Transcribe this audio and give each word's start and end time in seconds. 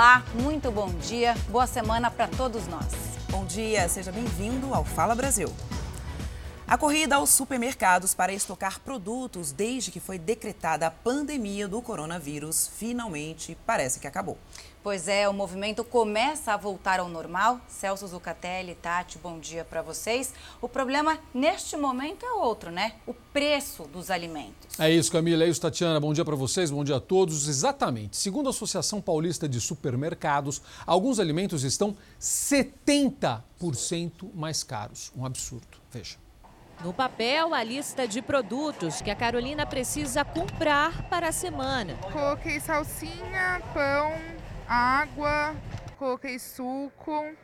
Olá, 0.00 0.24
muito 0.32 0.70
bom 0.70 0.88
dia, 0.94 1.36
boa 1.50 1.66
semana 1.66 2.10
para 2.10 2.26
todos 2.26 2.66
nós. 2.68 2.86
Bom 3.28 3.44
dia, 3.44 3.86
seja 3.86 4.10
bem-vindo 4.10 4.72
ao 4.72 4.82
Fala 4.82 5.14
Brasil. 5.14 5.52
A 6.70 6.78
corrida 6.78 7.16
aos 7.16 7.30
supermercados 7.30 8.14
para 8.14 8.32
estocar 8.32 8.78
produtos 8.78 9.50
desde 9.50 9.90
que 9.90 9.98
foi 9.98 10.20
decretada 10.20 10.86
a 10.86 10.90
pandemia 10.90 11.66
do 11.66 11.82
coronavírus 11.82 12.70
finalmente 12.76 13.58
parece 13.66 13.98
que 13.98 14.06
acabou. 14.06 14.38
Pois 14.80 15.08
é, 15.08 15.28
o 15.28 15.32
movimento 15.32 15.82
começa 15.82 16.52
a 16.52 16.56
voltar 16.56 17.00
ao 17.00 17.08
normal. 17.08 17.60
Celso 17.66 18.06
Zucatelli, 18.06 18.76
Tati, 18.76 19.18
bom 19.18 19.40
dia 19.40 19.64
para 19.64 19.82
vocês. 19.82 20.32
O 20.62 20.68
problema 20.68 21.18
neste 21.34 21.76
momento 21.76 22.24
é 22.24 22.30
outro, 22.34 22.70
né? 22.70 22.92
O 23.04 23.12
preço 23.12 23.88
dos 23.88 24.08
alimentos. 24.08 24.78
É 24.78 24.88
isso, 24.88 25.10
Camila. 25.10 25.42
É 25.42 25.48
isso, 25.48 25.60
Tatiana. 25.60 25.98
Bom 25.98 26.12
dia 26.12 26.24
para 26.24 26.36
vocês, 26.36 26.70
bom 26.70 26.84
dia 26.84 26.98
a 26.98 27.00
todos. 27.00 27.48
Exatamente. 27.48 28.16
Segundo 28.16 28.46
a 28.46 28.50
Associação 28.50 29.00
Paulista 29.00 29.48
de 29.48 29.60
Supermercados, 29.60 30.62
alguns 30.86 31.18
alimentos 31.18 31.64
estão 31.64 31.96
70% 32.20 34.32
mais 34.32 34.62
caros. 34.62 35.10
Um 35.16 35.26
absurdo. 35.26 35.66
Veja. 35.90 36.29
No 36.82 36.94
papel, 36.94 37.52
a 37.52 37.62
lista 37.62 38.08
de 38.08 38.22
produtos 38.22 39.02
que 39.02 39.10
a 39.10 39.14
Carolina 39.14 39.66
precisa 39.66 40.24
comprar 40.24 41.02
para 41.10 41.28
a 41.28 41.32
semana. 41.32 41.94
Coloquei 42.10 42.58
salsinha, 42.58 43.60
pão, 43.74 44.14
água, 44.66 45.54
coloquei 45.98 46.38
suco. 46.38 47.36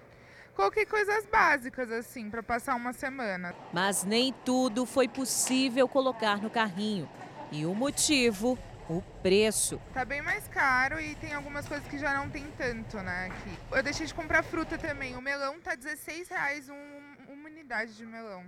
Coloquei 0.55 0.87
coisas 0.87 1.27
básicas 1.27 1.91
assim 1.93 2.31
para 2.31 2.43
passar 2.43 2.75
uma 2.77 2.95
semana. 2.95 3.55
Mas 3.75 4.05
nem 4.05 4.33
tudo 4.33 4.87
foi 4.87 5.07
possível 5.07 5.87
colocar 5.87 6.39
no 6.41 6.49
carrinho. 6.49 7.07
E 7.53 7.67
o 7.67 7.75
motivo, 7.75 8.59
o 8.89 9.03
preço. 9.23 9.79
Tá 9.93 10.07
bem 10.07 10.23
mais 10.23 10.49
caro 10.49 10.99
e 10.99 11.15
tem 11.17 11.35
algumas 11.35 11.69
coisas 11.69 11.87
que 11.89 11.99
já 11.99 12.15
não 12.15 12.31
tem 12.31 12.47
tanto, 12.57 12.97
né? 13.01 13.27
Aqui. 13.27 13.59
Eu 13.71 13.83
deixei 13.83 14.07
de 14.07 14.15
comprar 14.15 14.43
fruta 14.43 14.79
também. 14.79 15.15
O 15.15 15.21
melão 15.21 15.61
tá 15.61 15.75
16 15.75 16.27
reais 16.31 16.71
um, 16.71 17.33
uma 17.33 17.51
unidade 17.51 17.95
de 17.95 18.07
melão. 18.07 18.43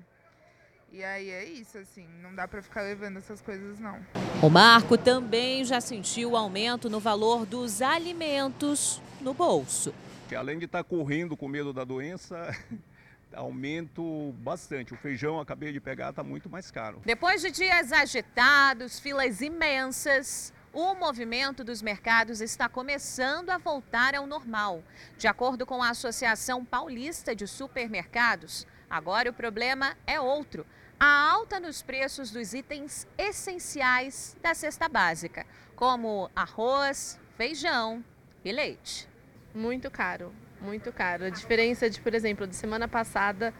E 0.90 1.04
aí 1.04 1.28
é 1.30 1.44
isso, 1.44 1.76
assim, 1.76 2.06
não 2.22 2.34
dá 2.34 2.48
para 2.48 2.62
ficar 2.62 2.80
levando 2.80 3.18
essas 3.18 3.42
coisas 3.42 3.78
não. 3.78 4.00
O 4.42 4.48
Marco 4.48 4.96
também 4.96 5.62
já 5.62 5.82
sentiu 5.82 6.30
o 6.30 6.36
aumento 6.36 6.88
no 6.88 6.98
valor 6.98 7.44
dos 7.44 7.82
alimentos 7.82 9.00
no 9.20 9.34
bolso. 9.34 9.94
Além 10.36 10.58
de 10.58 10.64
estar 10.64 10.82
tá 10.82 10.84
correndo 10.84 11.36
com 11.36 11.46
medo 11.46 11.74
da 11.74 11.84
doença, 11.84 12.56
aumento 13.34 14.34
bastante. 14.38 14.94
O 14.94 14.96
feijão 14.96 15.38
acabei 15.38 15.72
de 15.72 15.80
pegar 15.80 16.10
está 16.10 16.24
muito 16.24 16.48
mais 16.48 16.70
caro. 16.70 17.02
Depois 17.04 17.42
de 17.42 17.50
dias 17.50 17.92
agitados, 17.92 18.98
filas 18.98 19.42
imensas, 19.42 20.54
o 20.72 20.94
movimento 20.94 21.62
dos 21.62 21.82
mercados 21.82 22.40
está 22.40 22.66
começando 22.66 23.50
a 23.50 23.58
voltar 23.58 24.14
ao 24.14 24.26
normal. 24.26 24.82
De 25.18 25.28
acordo 25.28 25.66
com 25.66 25.82
a 25.82 25.90
Associação 25.90 26.64
Paulista 26.64 27.36
de 27.36 27.46
Supermercados, 27.46 28.66
agora 28.88 29.28
o 29.28 29.34
problema 29.34 29.94
é 30.06 30.18
outro 30.18 30.64
a 30.98 31.30
alta 31.30 31.60
nos 31.60 31.80
preços 31.80 32.32
dos 32.32 32.52
itens 32.52 33.06
essenciais 33.16 34.36
da 34.42 34.52
cesta 34.54 34.88
básica, 34.88 35.46
como 35.76 36.28
arroz, 36.34 37.20
feijão 37.36 38.02
e 38.44 38.50
leite. 38.50 39.08
Muito 39.54 39.88
caro, 39.90 40.32
muito 40.60 40.92
caro. 40.92 41.26
A 41.26 41.30
diferença 41.30 41.88
de, 41.88 42.00
por 42.00 42.14
exemplo, 42.14 42.44
de 42.46 42.56
semana 42.56 42.88
passada 42.88 43.54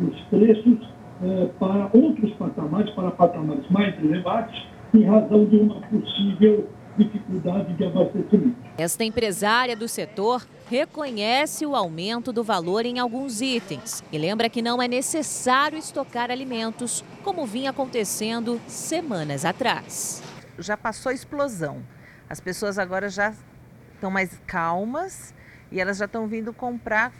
os 0.00 0.20
preços 0.22 0.88
é, 1.22 1.46
para 1.58 1.90
outros 1.92 2.32
patamares, 2.34 2.90
para 2.94 3.10
patamares 3.12 3.68
mais 3.70 3.96
elevados, 4.02 4.66
em 4.94 5.04
razão 5.04 5.44
de 5.44 5.56
uma 5.56 5.80
possível 5.82 6.68
dificuldade 6.96 7.72
de 7.74 7.84
abastecimento. 7.84 8.56
Esta 8.76 9.04
empresária 9.04 9.76
do 9.76 9.86
setor 9.86 10.44
reconhece 10.68 11.64
o 11.64 11.76
aumento 11.76 12.32
do 12.32 12.42
valor 12.42 12.84
em 12.84 12.98
alguns 12.98 13.40
itens 13.40 14.02
e 14.12 14.18
lembra 14.18 14.48
que 14.48 14.60
não 14.60 14.82
é 14.82 14.88
necessário 14.88 15.78
estocar 15.78 16.30
alimentos, 16.30 17.04
como 17.22 17.46
vinha 17.46 17.70
acontecendo 17.70 18.60
semanas 18.66 19.44
atrás. 19.44 20.22
Já 20.58 20.76
passou 20.76 21.10
a 21.10 21.14
explosão 21.14 21.82
as 22.28 22.40
pessoas 22.40 22.78
agora 22.78 23.08
já 23.08 23.32
estão 23.94 24.10
mais 24.10 24.30
calmas 24.46 25.34
e 25.70 25.80
elas 25.80 25.96
já 25.98 26.04
estão 26.04 26.26
vindo 26.26 26.52
comprar 26.52 27.12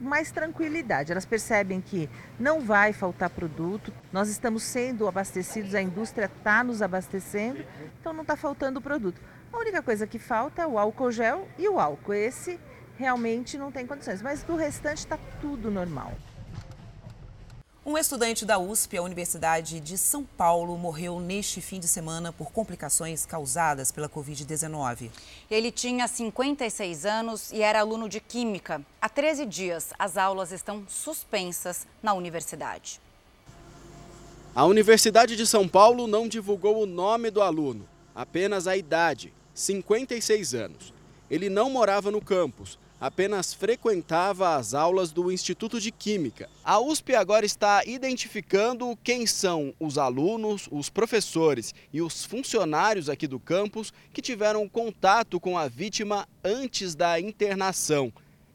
mais 0.00 0.30
tranquilidade. 0.30 1.12
Elas 1.12 1.24
percebem 1.24 1.80
que 1.80 2.08
não 2.38 2.60
vai 2.60 2.92
faltar 2.92 3.30
produto, 3.30 3.92
nós 4.12 4.28
estamos 4.28 4.62
sendo 4.62 5.08
abastecidos, 5.08 5.74
a 5.74 5.80
indústria 5.80 6.26
está 6.26 6.62
nos 6.64 6.82
abastecendo, 6.82 7.64
então 8.00 8.12
não 8.12 8.22
está 8.22 8.36
faltando 8.36 8.80
produto. 8.80 9.20
A 9.52 9.56
única 9.56 9.82
coisa 9.82 10.06
que 10.06 10.18
falta 10.18 10.62
é 10.62 10.66
o 10.66 10.78
álcool 10.78 11.12
gel 11.12 11.48
e 11.58 11.68
o 11.68 11.78
álcool. 11.78 12.14
Esse 12.14 12.58
realmente 12.96 13.56
não 13.56 13.70
tem 13.70 13.86
condições, 13.86 14.20
mas 14.20 14.42
do 14.42 14.56
restante 14.56 14.98
está 14.98 15.18
tudo 15.40 15.70
normal. 15.70 16.12
Um 17.86 17.98
estudante 17.98 18.46
da 18.46 18.58
USP, 18.58 18.96
a 18.96 19.02
Universidade 19.02 19.78
de 19.78 19.98
São 19.98 20.24
Paulo, 20.24 20.74
morreu 20.78 21.20
neste 21.20 21.60
fim 21.60 21.78
de 21.78 21.86
semana 21.86 22.32
por 22.32 22.50
complicações 22.50 23.26
causadas 23.26 23.92
pela 23.92 24.08
Covid-19. 24.08 25.10
Ele 25.50 25.70
tinha 25.70 26.08
56 26.08 27.04
anos 27.04 27.52
e 27.52 27.60
era 27.60 27.80
aluno 27.80 28.08
de 28.08 28.20
Química. 28.20 28.80
Há 29.02 29.08
13 29.10 29.44
dias, 29.44 29.90
as 29.98 30.16
aulas 30.16 30.50
estão 30.50 30.86
suspensas 30.88 31.86
na 32.02 32.14
universidade. 32.14 33.02
A 34.54 34.64
Universidade 34.64 35.36
de 35.36 35.46
São 35.46 35.68
Paulo 35.68 36.06
não 36.06 36.26
divulgou 36.26 36.82
o 36.82 36.86
nome 36.86 37.30
do 37.30 37.42
aluno, 37.42 37.86
apenas 38.14 38.66
a 38.66 38.74
idade, 38.74 39.30
56 39.52 40.54
anos. 40.54 40.94
Ele 41.30 41.50
não 41.50 41.68
morava 41.68 42.10
no 42.10 42.22
campus, 42.22 42.78
apenas 43.00 43.52
frequentava 43.52 44.56
as 44.56 44.74
aulas 44.74 45.12
do 45.12 45.30
Instituto 45.30 45.80
de 45.80 45.90
Química. 45.90 46.48
A 46.64 46.80
USP 46.80 47.14
agora 47.14 47.44
está 47.44 47.84
identificando 47.84 48.96
quem 49.02 49.26
são 49.26 49.74
os 49.78 49.98
alunos, 49.98 50.68
os 50.70 50.88
professores 50.88 51.74
e 51.92 52.00
os 52.00 52.24
funcionários 52.24 53.08
aqui 53.08 53.26
do 53.26 53.40
campus 53.40 53.92
que 54.12 54.22
tiveram 54.22 54.68
contato 54.68 55.38
com 55.38 55.58
a 55.58 55.68
vítima 55.68 56.28
antes 56.42 56.94
da 56.94 57.20
internação. 57.20 58.12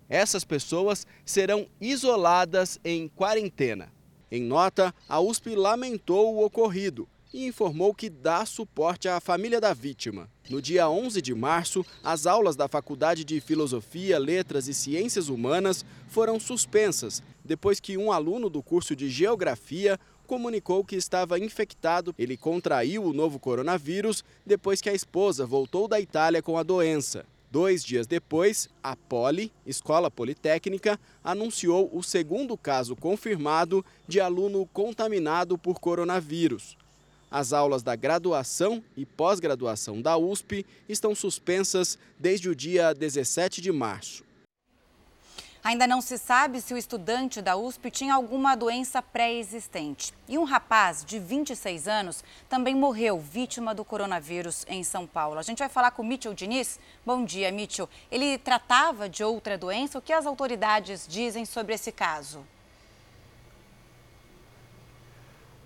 Essas 0.10 0.44
pessoas 0.44 1.06
serão 1.24 1.68
isoladas 1.80 2.80
em 2.84 3.08
quarentena. 3.08 3.92
Em 4.32 4.42
nota, 4.42 4.94
a 5.08 5.20
USP 5.20 5.56
lamentou 5.56 6.36
o 6.36 6.44
ocorrido 6.44 7.08
e 7.34 7.46
informou 7.46 7.94
que 7.94 8.10
dá 8.10 8.46
suporte 8.46 9.08
à 9.08 9.20
família 9.20 9.62
da 9.62 9.74
vítima. 9.74 10.30
No 10.50 10.62
dia 10.62 10.90
11 10.90 11.22
de 11.22 11.34
março, 11.36 11.86
as 12.04 12.26
aulas 12.26 12.56
da 12.56 12.68
Faculdade 12.68 13.24
de 13.24 13.40
Filosofia, 13.40 14.18
Letras 14.18 14.68
e 14.68 14.74
Ciências 14.74 15.30
Humanas 15.30 15.86
foram 16.08 16.40
suspensas 16.40 17.22
depois 17.44 17.80
que 17.80 17.98
um 17.98 18.12
aluno 18.12 18.50
do 18.50 18.62
curso 18.62 18.96
de 18.96 19.10
Geografia 19.10 20.00
comunicou 20.26 20.86
que 20.86 20.96
estava 20.96 21.40
infectado. 21.40 22.14
Ele 22.18 22.38
contraiu 22.38 23.04
o 23.04 23.14
novo 23.14 23.40
coronavírus 23.40 24.24
depois 24.46 24.82
que 24.82 24.90
a 24.90 24.94
esposa 24.94 25.46
voltou 25.46 25.88
da 25.88 26.00
Itália 26.00 26.42
com 26.42 26.58
a 26.58 26.64
doença. 26.64 27.26
Dois 27.52 27.84
dias 27.84 28.06
depois, 28.06 28.70
a 28.84 28.96
Poli, 28.96 29.52
Escola 29.66 30.12
Politécnica, 30.12 31.00
anunciou 31.24 31.90
o 31.92 32.04
segundo 32.04 32.56
caso 32.56 32.96
confirmado 32.96 33.84
de 34.08 34.20
aluno 34.22 34.68
contaminado 34.72 35.58
por 35.58 35.80
coronavírus. 35.80 36.78
As 37.32 37.54
aulas 37.54 37.84
da 37.84 37.96
graduação 37.96 38.84
e 38.98 39.06
pós-graduação 39.06 40.02
da 40.02 40.18
USP 40.18 40.66
estão 40.88 41.14
suspensas 41.14 41.98
desde 42.18 42.50
o 42.50 42.56
dia 42.56 42.94
17 42.94 43.62
de 43.62 43.72
março. 43.72 44.24
Ainda 45.62 45.86
não 45.86 46.00
se 46.02 46.18
sabe 46.18 46.62
se 46.62 46.74
o 46.74 46.78
estudante 46.78 47.42
da 47.42 47.58
USP 47.58 47.92
tinha 47.92 48.14
alguma 48.14 48.56
doença 48.56 49.02
pré-existente. 49.02 50.14
E 50.28 50.38
um 50.38 50.46
rapaz 50.46 51.04
de 51.06 51.20
26 51.20 51.88
anos 51.88 52.24
também 52.48 52.74
morreu 52.74 53.20
vítima 53.20 53.76
do 53.76 53.84
coronavírus 53.84 54.66
em 54.70 54.84
São 54.84 55.06
Paulo. 55.06 55.38
A 55.38 55.44
gente 55.44 55.60
vai 55.60 55.68
falar 55.68 55.92
com 55.92 56.02
o 56.02 56.06
Mitchell 56.06 56.34
Diniz. 56.34 56.80
Bom 57.06 57.26
dia, 57.26 57.52
Mitchell. 57.52 57.90
Ele 58.10 58.38
tratava 58.38 59.10
de 59.10 59.22
outra 59.22 59.58
doença? 59.58 60.00
O 60.00 60.02
que 60.02 60.14
as 60.14 60.26
autoridades 60.26 61.06
dizem 61.08 61.46
sobre 61.46 61.76
esse 61.76 61.92
caso? 61.92 62.46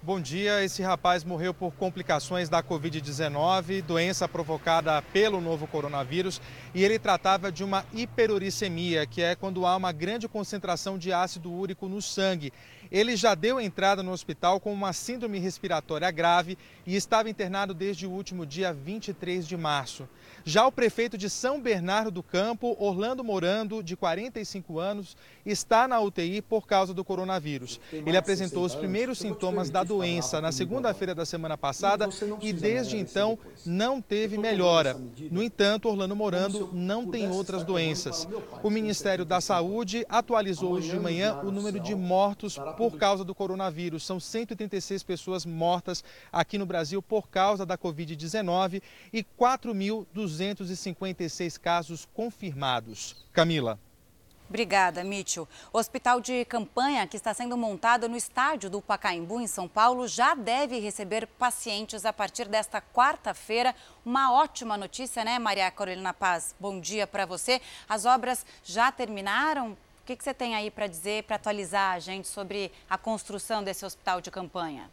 Bom 0.06 0.20
dia. 0.20 0.62
Esse 0.62 0.82
rapaz 0.82 1.24
morreu 1.24 1.54
por 1.54 1.72
complicações 1.76 2.50
da 2.50 2.62
Covid-19, 2.62 3.82
doença 3.84 4.28
provocada 4.28 5.02
pelo 5.02 5.40
novo 5.40 5.66
coronavírus, 5.66 6.42
e 6.76 6.84
ele 6.84 7.00
tratava 7.00 7.50
de 7.50 7.64
uma 7.64 7.86
hiperuricemia, 7.94 9.06
que 9.06 9.22
é 9.22 9.34
quando 9.34 9.66
há 9.66 9.78
uma 9.78 9.94
grande 9.94 10.28
concentração 10.28 10.98
de 10.98 11.14
ácido 11.14 11.54
úrico 11.54 11.88
no 11.88 12.02
sangue. 12.02 12.52
Ele 12.92 13.16
já 13.16 13.34
deu 13.34 13.62
entrada 13.62 14.04
no 14.04 14.12
hospital 14.12 14.60
com 14.60 14.74
uma 14.74 14.92
síndrome 14.92 15.40
respiratória 15.40 16.12
grave 16.12 16.58
e 16.86 16.98
estava 16.98 17.30
internado 17.30 17.74
desde 17.74 18.06
o 18.06 18.12
último 18.12 18.46
dia 18.46 18.74
23 18.74 19.48
de 19.48 19.56
março. 19.56 20.08
Já 20.44 20.68
o 20.68 20.72
prefeito 20.72 21.18
de 21.18 21.30
São 21.30 21.62
Bernardo 21.62 22.12
do 22.12 22.22
Campo, 22.22 22.76
Orlando 22.78 23.24
Morando, 23.24 23.82
de 23.82 23.96
45 23.96 24.78
anos, 24.80 25.16
está 25.46 25.88
na 25.88 26.02
UTI 26.02 26.42
por 26.42 26.68
causa 26.68 26.94
do 26.94 27.06
coronavírus. 27.06 27.80
Ele 27.94 28.18
apresentou 28.18 28.66
os 28.66 28.76
primeiros 28.76 29.18
sintomas 29.18 29.70
da 29.70 29.82
doença 29.82 29.93
na 30.42 30.52
segunda-feira 30.52 31.14
da 31.14 31.26
semana 31.26 31.56
passada 31.58 32.10
e 32.42 32.52
desde 32.52 32.98
então 32.98 33.38
não 33.66 34.02
teve 34.02 34.38
melhora. 34.38 34.98
No 35.32 35.44
entanto, 35.44 35.90
Orlando 35.90 36.16
Morando 36.16 36.70
não 36.74 37.06
tem 37.06 37.30
outras 37.30 37.64
doenças. 37.64 38.28
O 38.62 38.70
Ministério 38.70 39.26
da 39.26 39.42
Saúde 39.42 40.06
atualizou 40.10 40.74
hoje 40.74 40.92
de 40.92 41.00
manhã 41.00 41.40
o 41.44 41.52
número 41.52 41.80
de 41.80 41.96
mortos 41.96 42.58
por 42.78 42.98
causa 42.98 43.24
do 43.24 43.34
coronavírus. 43.36 44.06
São 44.06 44.20
136 44.20 45.04
pessoas 45.04 45.46
mortas 45.46 46.04
aqui 46.32 46.58
no 46.58 46.66
Brasil 46.66 47.00
por 47.02 47.30
causa 47.30 47.66
da 47.66 47.78
Covid-19 47.78 48.82
e 49.12 49.24
4.256 49.24 51.60
casos 51.60 52.08
confirmados. 52.14 53.16
Camila. 53.32 53.80
Obrigada, 54.54 55.04
Mitchell. 55.04 55.50
O 55.74 55.80
hospital 55.80 56.22
de 56.22 56.46
campanha 56.46 57.08
que 57.08 57.18
está 57.18 57.34
sendo 57.34 57.58
montado 57.58 58.08
no 58.08 58.16
estádio 58.16 58.70
do 58.70 58.84
Pacaembu, 58.84 59.42
em 59.42 59.48
São 59.48 59.68
Paulo, 59.68 60.08
já 60.08 60.36
deve 60.36 60.78
receber 60.78 61.26
pacientes 61.26 62.06
a 62.06 62.14
partir 62.14 62.48
desta 62.48 62.80
quarta-feira. 62.80 63.74
Uma 64.06 64.32
ótima 64.32 64.78
notícia, 64.78 65.26
né, 65.26 65.40
Maria 65.40 65.72
Carolina 65.72 66.14
Paz? 66.14 66.54
Bom 66.60 66.80
dia 66.80 67.08
para 67.08 67.26
você. 67.26 67.60
As 67.90 68.06
obras 68.06 68.46
já 68.64 68.92
terminaram? 68.92 69.72
O 69.72 70.06
que, 70.06 70.16
que 70.16 70.24
você 70.24 70.36
tem 70.36 70.54
aí 70.54 70.70
para 70.70 70.86
dizer, 70.86 71.24
para 71.24 71.38
atualizar 71.38 71.96
a 71.96 71.98
gente 71.98 72.28
sobre 72.28 72.72
a 72.88 72.96
construção 72.96 73.64
desse 73.64 73.84
hospital 73.84 74.22
de 74.22 74.30
campanha? 74.30 74.88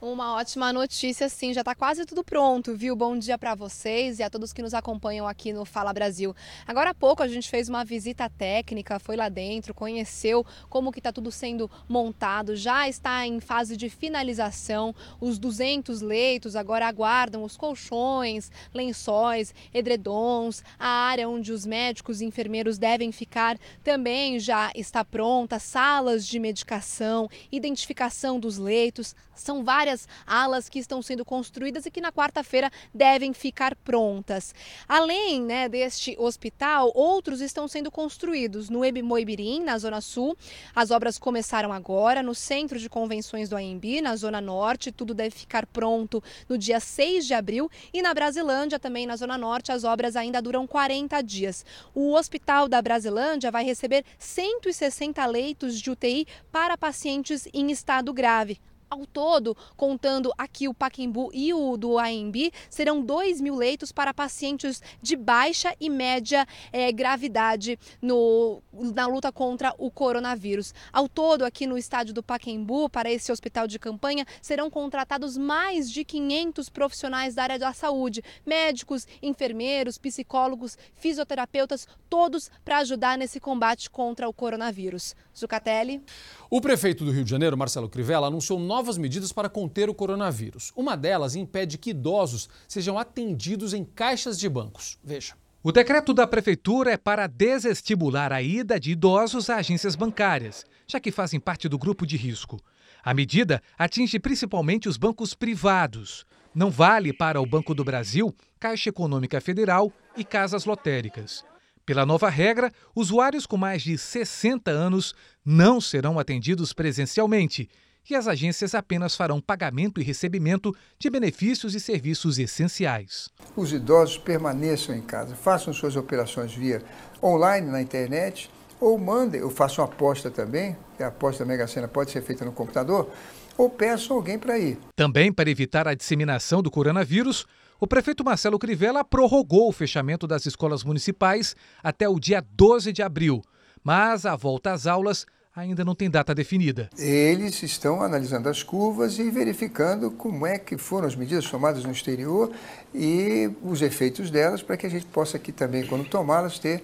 Uma 0.00 0.36
ótima 0.36 0.72
notícia, 0.72 1.28
sim, 1.28 1.52
já 1.52 1.62
está 1.62 1.74
quase 1.74 2.06
tudo 2.06 2.22
pronto, 2.22 2.72
viu? 2.76 2.94
Bom 2.94 3.18
dia 3.18 3.36
para 3.36 3.56
vocês 3.56 4.20
e 4.20 4.22
a 4.22 4.30
todos 4.30 4.52
que 4.52 4.62
nos 4.62 4.72
acompanham 4.72 5.26
aqui 5.26 5.52
no 5.52 5.64
Fala 5.64 5.92
Brasil. 5.92 6.36
Agora 6.64 6.90
há 6.90 6.94
pouco 6.94 7.20
a 7.20 7.26
gente 7.26 7.50
fez 7.50 7.68
uma 7.68 7.84
visita 7.84 8.30
técnica, 8.30 9.00
foi 9.00 9.16
lá 9.16 9.28
dentro, 9.28 9.74
conheceu 9.74 10.46
como 10.70 10.92
que 10.92 11.00
está 11.00 11.10
tudo 11.10 11.32
sendo 11.32 11.68
montado, 11.88 12.54
já 12.54 12.88
está 12.88 13.26
em 13.26 13.40
fase 13.40 13.76
de 13.76 13.90
finalização. 13.90 14.94
Os 15.20 15.36
200 15.36 16.00
leitos 16.00 16.54
agora 16.54 16.86
aguardam 16.86 17.42
os 17.42 17.56
colchões, 17.56 18.52
lençóis, 18.72 19.52
edredons, 19.74 20.62
a 20.78 20.86
área 20.86 21.28
onde 21.28 21.50
os 21.50 21.66
médicos 21.66 22.20
e 22.20 22.24
enfermeiros 22.24 22.78
devem 22.78 23.10
ficar 23.10 23.58
também 23.82 24.38
já 24.38 24.70
está 24.76 25.04
pronta, 25.04 25.58
salas 25.58 26.24
de 26.24 26.38
medicação, 26.38 27.28
identificação 27.50 28.38
dos 28.38 28.58
leitos, 28.58 29.16
são 29.34 29.64
várias 29.64 29.87
alas 30.26 30.68
que 30.68 30.78
estão 30.78 31.00
sendo 31.00 31.24
construídas 31.24 31.86
e 31.86 31.90
que 31.90 32.00
na 32.00 32.12
quarta-feira 32.12 32.70
devem 32.92 33.32
ficar 33.32 33.74
prontas. 33.76 34.54
Além 34.88 35.40
né, 35.40 35.68
deste 35.68 36.16
hospital, 36.18 36.90
outros 36.94 37.40
estão 37.40 37.68
sendo 37.68 37.90
construídos 37.90 38.68
no 38.68 38.84
Ebimoibirim, 38.84 39.62
na 39.62 39.78
Zona 39.78 40.00
Sul. 40.00 40.36
As 40.74 40.90
obras 40.90 41.18
começaram 41.18 41.72
agora, 41.72 42.22
no 42.22 42.34
Centro 42.34 42.78
de 42.78 42.88
Convenções 42.88 43.48
do 43.48 43.56
AMB, 43.56 44.00
na 44.02 44.16
Zona 44.16 44.40
Norte. 44.40 44.92
Tudo 44.92 45.14
deve 45.14 45.34
ficar 45.34 45.66
pronto 45.66 46.22
no 46.48 46.58
dia 46.58 46.80
6 46.80 47.26
de 47.26 47.34
abril. 47.34 47.70
E 47.92 48.02
na 48.02 48.12
Brasilândia, 48.12 48.78
também 48.78 49.06
na 49.06 49.16
Zona 49.16 49.38
Norte, 49.38 49.72
as 49.72 49.84
obras 49.84 50.16
ainda 50.16 50.42
duram 50.42 50.66
40 50.66 51.20
dias. 51.22 51.64
O 51.94 52.14
Hospital 52.14 52.68
da 52.68 52.82
Brasilândia 52.82 53.50
vai 53.50 53.64
receber 53.64 54.04
160 54.18 55.24
leitos 55.26 55.80
de 55.80 55.90
UTI 55.90 56.26
para 56.50 56.76
pacientes 56.76 57.48
em 57.52 57.70
estado 57.70 58.12
grave. 58.12 58.60
Ao 58.90 59.04
todo, 59.04 59.54
contando 59.76 60.32
aqui 60.38 60.66
o 60.66 60.72
Paquembu 60.72 61.30
e 61.34 61.52
o 61.52 61.76
do 61.76 61.98
AMB, 61.98 62.50
serão 62.70 63.02
2 63.02 63.38
mil 63.38 63.54
leitos 63.54 63.92
para 63.92 64.14
pacientes 64.14 64.82
de 65.02 65.14
baixa 65.14 65.74
e 65.78 65.90
média 65.90 66.46
é, 66.72 66.90
gravidade 66.90 67.78
no, 68.00 68.62
na 68.72 69.06
luta 69.06 69.30
contra 69.30 69.74
o 69.76 69.90
coronavírus. 69.90 70.72
Ao 70.90 71.06
todo, 71.06 71.44
aqui 71.44 71.66
no 71.66 71.76
estádio 71.76 72.14
do 72.14 72.22
Paquembu, 72.22 72.88
para 72.88 73.10
esse 73.10 73.30
hospital 73.30 73.66
de 73.66 73.78
campanha, 73.78 74.24
serão 74.40 74.70
contratados 74.70 75.36
mais 75.36 75.90
de 75.90 76.02
500 76.02 76.70
profissionais 76.70 77.34
da 77.34 77.42
área 77.42 77.58
da 77.58 77.74
saúde, 77.74 78.22
médicos, 78.46 79.06
enfermeiros, 79.22 79.98
psicólogos, 79.98 80.78
fisioterapeutas, 80.94 81.86
todos 82.08 82.50
para 82.64 82.78
ajudar 82.78 83.18
nesse 83.18 83.38
combate 83.38 83.90
contra 83.90 84.26
o 84.26 84.32
coronavírus. 84.32 85.14
Zucatelli. 85.38 86.02
O 86.50 86.60
prefeito 86.60 87.04
do 87.04 87.10
Rio 87.10 87.24
de 87.24 87.30
Janeiro, 87.30 87.56
Marcelo 87.56 87.88
Crivella, 87.88 88.26
anunciou 88.26 88.58
novas 88.78 88.96
medidas 88.96 89.32
para 89.32 89.48
conter 89.48 89.90
o 89.90 89.94
coronavírus. 89.94 90.72
Uma 90.76 90.96
delas 90.96 91.34
impede 91.34 91.76
que 91.76 91.90
idosos 91.90 92.48
sejam 92.68 92.96
atendidos 92.96 93.74
em 93.74 93.84
caixas 93.84 94.38
de 94.38 94.48
bancos. 94.48 94.96
Veja. 95.02 95.34
O 95.64 95.72
decreto 95.72 96.14
da 96.14 96.28
prefeitura 96.28 96.92
é 96.92 96.96
para 96.96 97.26
desestimular 97.26 98.32
a 98.32 98.40
ida 98.40 98.78
de 98.78 98.92
idosos 98.92 99.50
a 99.50 99.56
agências 99.56 99.96
bancárias, 99.96 100.64
já 100.86 101.00
que 101.00 101.10
fazem 101.10 101.40
parte 101.40 101.68
do 101.68 101.76
grupo 101.76 102.06
de 102.06 102.16
risco. 102.16 102.60
A 103.02 103.12
medida 103.12 103.60
atinge 103.76 104.20
principalmente 104.20 104.88
os 104.88 104.96
bancos 104.96 105.34
privados. 105.34 106.24
Não 106.54 106.70
vale 106.70 107.12
para 107.12 107.40
o 107.40 107.46
Banco 107.46 107.74
do 107.74 107.82
Brasil, 107.82 108.32
Caixa 108.60 108.90
Econômica 108.90 109.40
Federal 109.40 109.92
e 110.16 110.22
casas 110.22 110.64
lotéricas. 110.64 111.44
Pela 111.84 112.06
nova 112.06 112.28
regra, 112.28 112.70
usuários 112.94 113.44
com 113.44 113.56
mais 113.56 113.82
de 113.82 113.98
60 113.98 114.70
anos 114.70 115.16
não 115.44 115.80
serão 115.80 116.16
atendidos 116.16 116.72
presencialmente 116.72 117.68
e 118.10 118.14
as 118.14 118.26
agências 118.26 118.74
apenas 118.74 119.14
farão 119.14 119.40
pagamento 119.40 120.00
e 120.00 120.04
recebimento 120.04 120.74
de 120.98 121.10
benefícios 121.10 121.74
e 121.74 121.80
serviços 121.80 122.38
essenciais. 122.38 123.28
Os 123.56 123.72
idosos 123.72 124.18
permaneçam 124.18 124.94
em 124.94 125.02
casa, 125.02 125.34
façam 125.34 125.72
suas 125.72 125.96
operações 125.96 126.54
via 126.54 126.82
online 127.22 127.66
na 127.70 127.82
internet 127.82 128.50
ou 128.80 128.96
mandem, 128.96 129.40
eu 129.40 129.50
faço 129.50 129.80
uma 129.80 129.88
aposta 129.88 130.30
também, 130.30 130.76
a 131.00 131.06
aposta 131.06 131.44
da 131.44 131.48
Mega 131.48 131.66
Sena 131.66 131.88
pode 131.88 132.10
ser 132.10 132.22
feita 132.22 132.44
no 132.44 132.52
computador, 132.52 133.10
ou 133.56 133.68
peçam 133.68 134.16
alguém 134.16 134.38
para 134.38 134.56
ir. 134.58 134.78
Também 134.94 135.32
para 135.32 135.50
evitar 135.50 135.88
a 135.88 135.94
disseminação 135.94 136.62
do 136.62 136.70
coronavírus, 136.70 137.44
o 137.80 137.86
prefeito 137.86 138.24
Marcelo 138.24 138.58
Crivella 138.58 139.04
prorrogou 139.04 139.68
o 139.68 139.72
fechamento 139.72 140.26
das 140.26 140.46
escolas 140.46 140.84
municipais 140.84 141.56
até 141.82 142.08
o 142.08 142.20
dia 142.20 142.44
12 142.52 142.92
de 142.92 143.02
abril, 143.02 143.42
mas 143.82 144.24
a 144.24 144.36
volta 144.36 144.72
às 144.72 144.86
aulas 144.86 145.26
ainda 145.58 145.84
não 145.84 145.94
tem 145.94 146.08
data 146.08 146.34
definida. 146.34 146.88
Eles 146.96 147.62
estão 147.62 148.00
analisando 148.00 148.48
as 148.48 148.62
curvas 148.62 149.18
e 149.18 149.30
verificando 149.30 150.10
como 150.10 150.46
é 150.46 150.58
que 150.58 150.78
foram 150.78 151.06
as 151.06 151.16
medidas 151.16 151.50
tomadas 151.50 151.84
no 151.84 151.90
exterior 151.90 152.50
e 152.94 153.50
os 153.62 153.82
efeitos 153.82 154.30
delas 154.30 154.62
para 154.62 154.76
que 154.76 154.86
a 154.86 154.90
gente 154.90 155.06
possa 155.06 155.36
aqui 155.36 155.50
também, 155.50 155.86
quando 155.86 156.08
tomá-las, 156.08 156.58
ter 156.58 156.82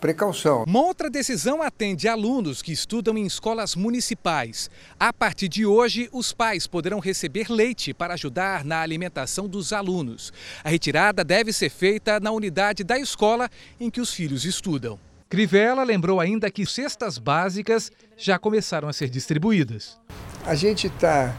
precaução. 0.00 0.64
Uma 0.66 0.80
outra 0.80 1.10
decisão 1.10 1.62
atende 1.62 2.06
alunos 2.06 2.62
que 2.62 2.72
estudam 2.72 3.16
em 3.16 3.26
escolas 3.26 3.74
municipais. 3.74 4.70
A 4.98 5.12
partir 5.12 5.48
de 5.48 5.66
hoje, 5.66 6.08
os 6.12 6.32
pais 6.32 6.66
poderão 6.66 7.00
receber 7.00 7.50
leite 7.50 7.92
para 7.92 8.14
ajudar 8.14 8.64
na 8.64 8.80
alimentação 8.80 9.48
dos 9.48 9.72
alunos. 9.72 10.32
A 10.62 10.68
retirada 10.68 11.24
deve 11.24 11.52
ser 11.52 11.70
feita 11.70 12.20
na 12.20 12.30
unidade 12.30 12.84
da 12.84 12.98
escola 12.98 13.50
em 13.80 13.90
que 13.90 14.00
os 14.00 14.12
filhos 14.12 14.44
estudam. 14.44 15.05
Crivella 15.28 15.82
lembrou 15.82 16.20
ainda 16.20 16.48
que 16.50 16.64
cestas 16.64 17.18
básicas 17.18 17.90
já 18.16 18.38
começaram 18.38 18.88
a 18.88 18.92
ser 18.92 19.08
distribuídas. 19.08 19.98
A 20.44 20.54
gente 20.54 20.86
está 20.86 21.34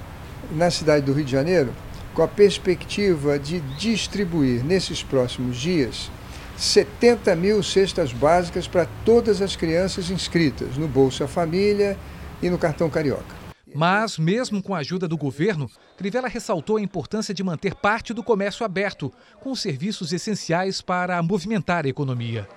na 0.51 0.69
cidade 0.69 1.05
do 1.05 1.13
Rio 1.13 1.23
de 1.23 1.31
Janeiro 1.31 1.73
com 2.13 2.21
a 2.21 2.27
perspectiva 2.27 3.39
de 3.39 3.61
distribuir 3.77 4.63
nesses 4.63 5.03
próximos 5.03 5.57
dias 5.57 6.11
70 6.57 7.35
mil 7.35 7.63
cestas 7.63 8.11
básicas 8.11 8.67
para 8.67 8.87
todas 9.05 9.41
as 9.41 9.55
crianças 9.55 10.09
inscritas 10.09 10.75
no 10.75 10.87
Bolsa 10.87 11.27
Família 11.27 11.97
e 12.41 12.49
no 12.49 12.57
Cartão 12.57 12.89
Carioca. 12.89 13.37
Mas, 13.75 14.17
mesmo 14.17 14.61
com 14.61 14.73
a 14.73 14.79
ajuda 14.79 15.07
do 15.07 15.15
governo, 15.15 15.69
Crivella 15.95 16.27
ressaltou 16.27 16.77
a 16.77 16.81
importância 16.81 17.33
de 17.33 17.43
manter 17.43 17.75
parte 17.75 18.13
do 18.13 18.23
comércio 18.23 18.65
aberto, 18.65 19.13
com 19.39 19.55
serviços 19.55 20.11
essenciais 20.11 20.81
para 20.81 21.21
movimentar 21.21 21.85
a 21.85 21.89
economia. 21.89 22.47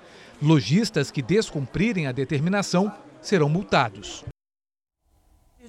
Lojistas 0.41 1.11
que 1.11 1.21
descumprirem 1.21 2.07
a 2.07 2.11
determinação 2.11 2.91
serão 3.21 3.47
multados 3.47 4.25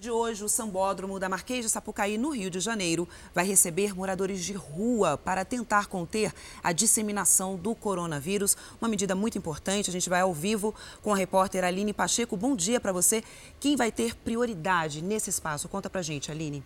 de 0.00 0.10
hoje, 0.10 0.42
o 0.42 0.48
Sambódromo 0.48 1.20
da 1.20 1.28
Marquês 1.28 1.64
de 1.64 1.70
Sapucaí, 1.70 2.18
no 2.18 2.30
Rio 2.30 2.50
de 2.50 2.58
Janeiro, 2.58 3.08
vai 3.32 3.46
receber 3.46 3.94
moradores 3.94 4.44
de 4.44 4.52
rua 4.52 5.16
para 5.16 5.44
tentar 5.44 5.86
conter 5.86 6.34
a 6.60 6.72
disseminação 6.72 7.54
do 7.54 7.72
coronavírus. 7.72 8.56
Uma 8.80 8.88
medida 8.88 9.14
muito 9.14 9.38
importante. 9.38 9.88
A 9.88 9.92
gente 9.92 10.10
vai 10.10 10.20
ao 10.20 10.34
vivo 10.34 10.74
com 11.02 11.12
a 11.12 11.16
repórter 11.16 11.62
Aline 11.62 11.92
Pacheco. 11.92 12.36
Bom 12.36 12.56
dia 12.56 12.80
para 12.80 12.90
você. 12.90 13.22
Quem 13.60 13.76
vai 13.76 13.92
ter 13.92 14.16
prioridade 14.16 15.00
nesse 15.00 15.30
espaço? 15.30 15.68
Conta 15.68 15.88
pra 15.88 16.02
gente, 16.02 16.32
Aline. 16.32 16.64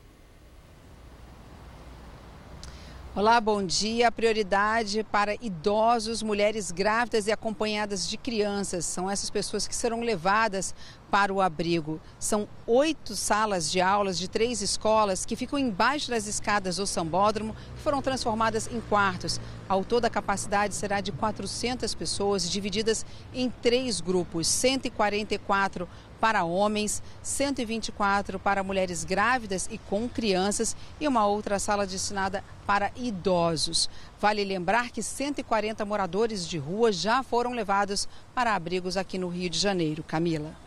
Olá, 3.17 3.41
bom 3.41 3.65
dia. 3.65 4.13
Prioridade 4.13 5.03
para 5.03 5.37
idosos, 5.37 6.23
mulheres 6.23 6.71
grávidas 6.71 7.27
e 7.27 7.33
acompanhadas 7.33 8.07
de 8.07 8.19
crianças. 8.19 8.85
São 8.85 9.11
essas 9.11 9.31
pessoas 9.31 9.67
que 9.67 9.75
serão 9.75 10.03
levadas 10.03 10.75
para 11.11 11.33
o 11.33 11.41
abrigo. 11.41 11.99
São 12.19 12.47
oito 12.67 13.17
salas 13.17 13.73
de 13.73 13.81
aulas 13.81 14.19
de 14.19 14.29
três 14.29 14.61
escolas 14.61 15.25
que 15.25 15.35
ficam 15.35 15.59
embaixo 15.59 16.11
das 16.11 16.27
escadas 16.27 16.77
do 16.77 16.87
Sambódromo, 16.87 17.57
que 17.75 17.81
foram 17.81 18.03
transformadas 18.03 18.69
em 18.71 18.83
quartos. 18.83 19.41
Ao 19.67 19.83
todo, 19.83 20.05
a 20.05 20.11
capacidade 20.11 20.75
será 20.75 21.01
de 21.01 21.11
400 21.11 21.95
pessoas, 21.95 22.51
divididas 22.51 23.07
em 23.33 23.49
três 23.49 23.99
grupos: 23.99 24.47
144 24.47 25.89
para 26.21 26.45
homens, 26.45 27.03
124 27.23 28.39
para 28.39 28.63
mulheres 28.63 29.05
grávidas 29.05 29.69
e 29.71 29.79
com 29.79 30.09
crianças 30.09 30.77
e 31.01 31.07
uma 31.07 31.27
outra 31.27 31.59
sala 31.59 31.87
destinada 31.87 32.43
para 32.67 32.91
idosos. 32.97 33.89
Vale 34.21 34.45
lembrar 34.45 34.91
que 34.91 35.03
140 35.03 35.85
moradores 35.85 36.49
de 36.49 36.59
rua 36.59 36.91
já 36.91 37.23
foram 37.23 37.53
levados 37.53 38.09
para 38.35 38.55
abrigos 38.55 38.97
aqui 38.97 39.19
no 39.19 39.29
Rio 39.29 39.51
de 39.51 39.59
Janeiro. 39.59 40.03
Camila. 40.03 40.67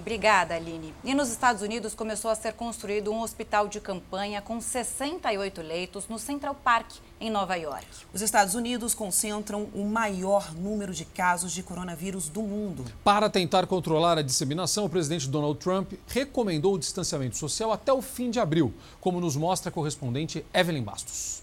Obrigada, 0.00 0.54
Aline. 0.54 0.94
E 1.04 1.14
nos 1.14 1.28
Estados 1.28 1.60
Unidos 1.60 1.94
começou 1.94 2.30
a 2.30 2.34
ser 2.34 2.54
construído 2.54 3.12
um 3.12 3.20
hospital 3.20 3.68
de 3.68 3.80
campanha 3.80 4.40
com 4.40 4.58
68 4.58 5.60
leitos 5.60 6.08
no 6.08 6.18
Central 6.18 6.54
Park, 6.54 6.90
em 7.20 7.30
Nova 7.30 7.54
York. 7.56 7.86
Os 8.12 8.22
Estados 8.22 8.54
Unidos 8.54 8.94
concentram 8.94 9.68
o 9.74 9.84
maior 9.84 10.54
número 10.54 10.94
de 10.94 11.04
casos 11.04 11.52
de 11.52 11.62
coronavírus 11.62 12.28
do 12.28 12.42
mundo. 12.42 12.84
Para 13.04 13.28
tentar 13.28 13.66
controlar 13.66 14.18
a 14.18 14.22
disseminação, 14.22 14.86
o 14.86 14.88
presidente 14.88 15.28
Donald 15.28 15.58
Trump 15.58 15.92
recomendou 16.08 16.74
o 16.74 16.78
distanciamento 16.78 17.36
social 17.36 17.72
até 17.72 17.92
o 17.92 18.00
fim 18.00 18.30
de 18.30 18.40
abril, 18.40 18.72
como 19.00 19.20
nos 19.20 19.36
mostra 19.36 19.68
a 19.68 19.72
correspondente 19.72 20.44
Evelyn 20.54 20.82
Bastos. 20.82 21.42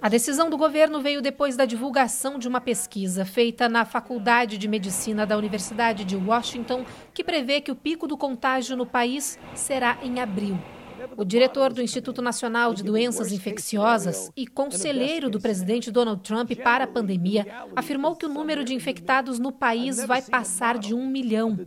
A 0.00 0.08
decisão 0.08 0.50
do 0.50 0.56
governo 0.56 1.00
veio 1.00 1.22
depois 1.22 1.56
da 1.56 1.64
divulgação 1.64 2.38
de 2.38 2.48
uma 2.48 2.60
pesquisa 2.60 3.24
feita 3.24 3.68
na 3.68 3.84
Faculdade 3.84 4.58
de 4.58 4.66
Medicina 4.66 5.24
da 5.24 5.36
Universidade 5.38 6.04
de 6.04 6.16
Washington, 6.16 6.84
que 7.14 7.22
prevê 7.22 7.60
que 7.60 7.70
o 7.70 7.76
pico 7.76 8.08
do 8.08 8.16
contágio 8.16 8.76
no 8.76 8.84
país 8.84 9.38
será 9.54 9.98
em 10.02 10.20
abril. 10.20 10.58
O 11.16 11.24
diretor 11.24 11.72
do 11.72 11.82
Instituto 11.82 12.22
Nacional 12.22 12.74
de 12.74 12.82
Doenças 12.82 13.32
Infecciosas 13.32 14.30
e 14.36 14.46
conselheiro 14.46 15.28
do 15.28 15.40
presidente 15.40 15.90
Donald 15.90 16.22
Trump 16.22 16.50
para 16.62 16.84
a 16.84 16.86
pandemia 16.86 17.46
afirmou 17.74 18.16
que 18.16 18.26
o 18.26 18.28
número 18.28 18.64
de 18.64 18.74
infectados 18.74 19.38
no 19.38 19.52
país 19.52 20.04
vai 20.04 20.22
passar 20.22 20.78
de 20.78 20.94
um 20.94 21.06
milhão. 21.06 21.58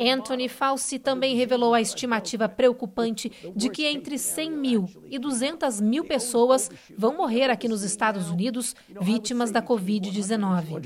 Anthony 0.00 0.48
Fauci 0.48 0.98
também 0.98 1.36
revelou 1.36 1.74
a 1.74 1.80
estimativa 1.80 2.48
preocupante 2.48 3.30
de 3.54 3.70
que 3.70 3.86
entre 3.86 4.18
100 4.18 4.50
mil 4.50 4.88
e 5.10 5.18
200 5.18 5.80
mil 5.80 6.04
pessoas 6.04 6.70
vão 6.96 7.16
morrer 7.16 7.50
aqui 7.50 7.68
nos 7.68 7.82
Estados 7.82 8.30
Unidos 8.30 8.74
vítimas 9.00 9.50
da 9.50 9.62
Covid-19. 9.62 10.80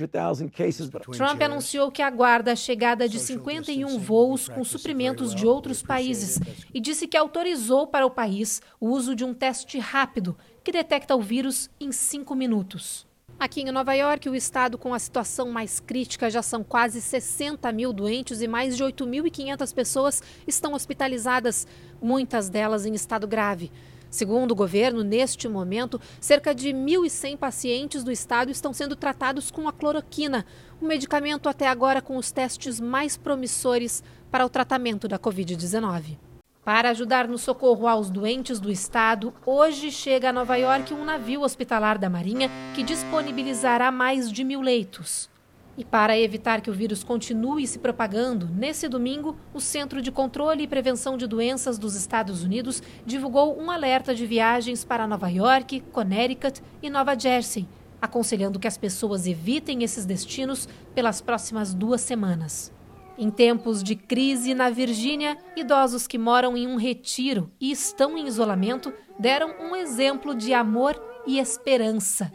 Trump 1.16 1.42
anunciou 1.42 1.90
que 1.90 2.02
aguarda 2.02 2.52
a 2.52 2.56
chegada 2.56 3.08
de 3.08 3.18
51 3.18 3.98
voos 3.98 4.48
com 4.48 4.62
suprimentos 4.64 5.34
de 5.34 5.46
outros 5.46 5.82
países 5.82 6.38
e 6.72 6.80
disse 6.80 7.06
que 7.06 7.16
autorizou 7.16 7.45
autorizou 7.46 7.86
para 7.86 8.04
o 8.04 8.10
país 8.10 8.60
o 8.80 8.88
uso 8.88 9.14
de 9.14 9.24
um 9.24 9.32
teste 9.32 9.78
rápido 9.78 10.36
que 10.64 10.72
detecta 10.72 11.14
o 11.14 11.22
vírus 11.22 11.70
em 11.78 11.92
cinco 11.92 12.34
minutos. 12.34 13.06
Aqui 13.38 13.60
em 13.60 13.70
Nova 13.70 13.94
York, 13.94 14.28
o 14.28 14.34
estado 14.34 14.76
com 14.76 14.92
a 14.92 14.98
situação 14.98 15.50
mais 15.50 15.78
crítica 15.78 16.28
já 16.28 16.42
são 16.42 16.64
quase 16.64 17.00
60 17.00 17.70
mil 17.70 17.92
doentes 17.92 18.42
e 18.42 18.48
mais 18.48 18.76
de 18.76 18.82
8.500 18.82 19.74
pessoas 19.74 20.22
estão 20.44 20.72
hospitalizadas, 20.72 21.68
muitas 22.02 22.48
delas 22.48 22.84
em 22.84 22.94
estado 22.94 23.28
grave. 23.28 23.70
Segundo 24.10 24.50
o 24.50 24.56
governo, 24.56 25.04
neste 25.04 25.46
momento, 25.46 26.00
cerca 26.20 26.52
de 26.52 26.70
1.100 26.70 27.36
pacientes 27.36 28.02
do 28.02 28.10
estado 28.10 28.50
estão 28.50 28.72
sendo 28.72 28.96
tratados 28.96 29.52
com 29.52 29.68
a 29.68 29.72
cloroquina, 29.72 30.44
um 30.82 30.86
medicamento 30.86 31.48
até 31.48 31.68
agora 31.68 32.02
com 32.02 32.16
os 32.16 32.32
testes 32.32 32.80
mais 32.80 33.16
promissores 33.16 34.02
para 34.32 34.44
o 34.44 34.48
tratamento 34.48 35.06
da 35.06 35.18
Covid-19. 35.18 36.18
Para 36.66 36.90
ajudar 36.90 37.28
no 37.28 37.38
socorro 37.38 37.86
aos 37.86 38.10
doentes 38.10 38.58
do 38.58 38.72
estado, 38.72 39.32
hoje 39.46 39.88
chega 39.92 40.30
a 40.30 40.32
Nova 40.32 40.56
York 40.56 40.92
um 40.92 41.04
navio 41.04 41.42
hospitalar 41.42 41.96
da 41.96 42.10
Marinha 42.10 42.50
que 42.74 42.82
disponibilizará 42.82 43.92
mais 43.92 44.32
de 44.32 44.42
mil 44.42 44.60
leitos. 44.60 45.30
E 45.78 45.84
para 45.84 46.18
evitar 46.18 46.60
que 46.60 46.68
o 46.68 46.74
vírus 46.74 47.04
continue 47.04 47.68
se 47.68 47.78
propagando, 47.78 48.48
nesse 48.48 48.88
domingo, 48.88 49.36
o 49.54 49.60
Centro 49.60 50.02
de 50.02 50.10
Controle 50.10 50.64
e 50.64 50.66
Prevenção 50.66 51.16
de 51.16 51.28
Doenças 51.28 51.78
dos 51.78 51.94
Estados 51.94 52.42
Unidos 52.42 52.82
divulgou 53.06 53.56
um 53.56 53.70
alerta 53.70 54.12
de 54.12 54.26
viagens 54.26 54.84
para 54.84 55.06
Nova 55.06 55.28
York, 55.28 55.84
Connecticut 55.92 56.60
e 56.82 56.90
Nova 56.90 57.16
Jersey, 57.16 57.68
aconselhando 58.02 58.58
que 58.58 58.66
as 58.66 58.76
pessoas 58.76 59.28
evitem 59.28 59.84
esses 59.84 60.04
destinos 60.04 60.68
pelas 60.96 61.20
próximas 61.20 61.72
duas 61.72 62.00
semanas. 62.00 62.74
Em 63.18 63.30
tempos 63.30 63.82
de 63.82 63.96
crise 63.96 64.52
na 64.52 64.68
Virgínia, 64.68 65.38
idosos 65.56 66.06
que 66.06 66.18
moram 66.18 66.54
em 66.54 66.66
um 66.66 66.76
retiro 66.76 67.50
e 67.58 67.70
estão 67.70 68.16
em 68.18 68.26
isolamento 68.26 68.92
deram 69.18 69.54
um 69.58 69.74
exemplo 69.74 70.34
de 70.34 70.52
amor 70.52 71.00
e 71.26 71.38
esperança. 71.38 72.30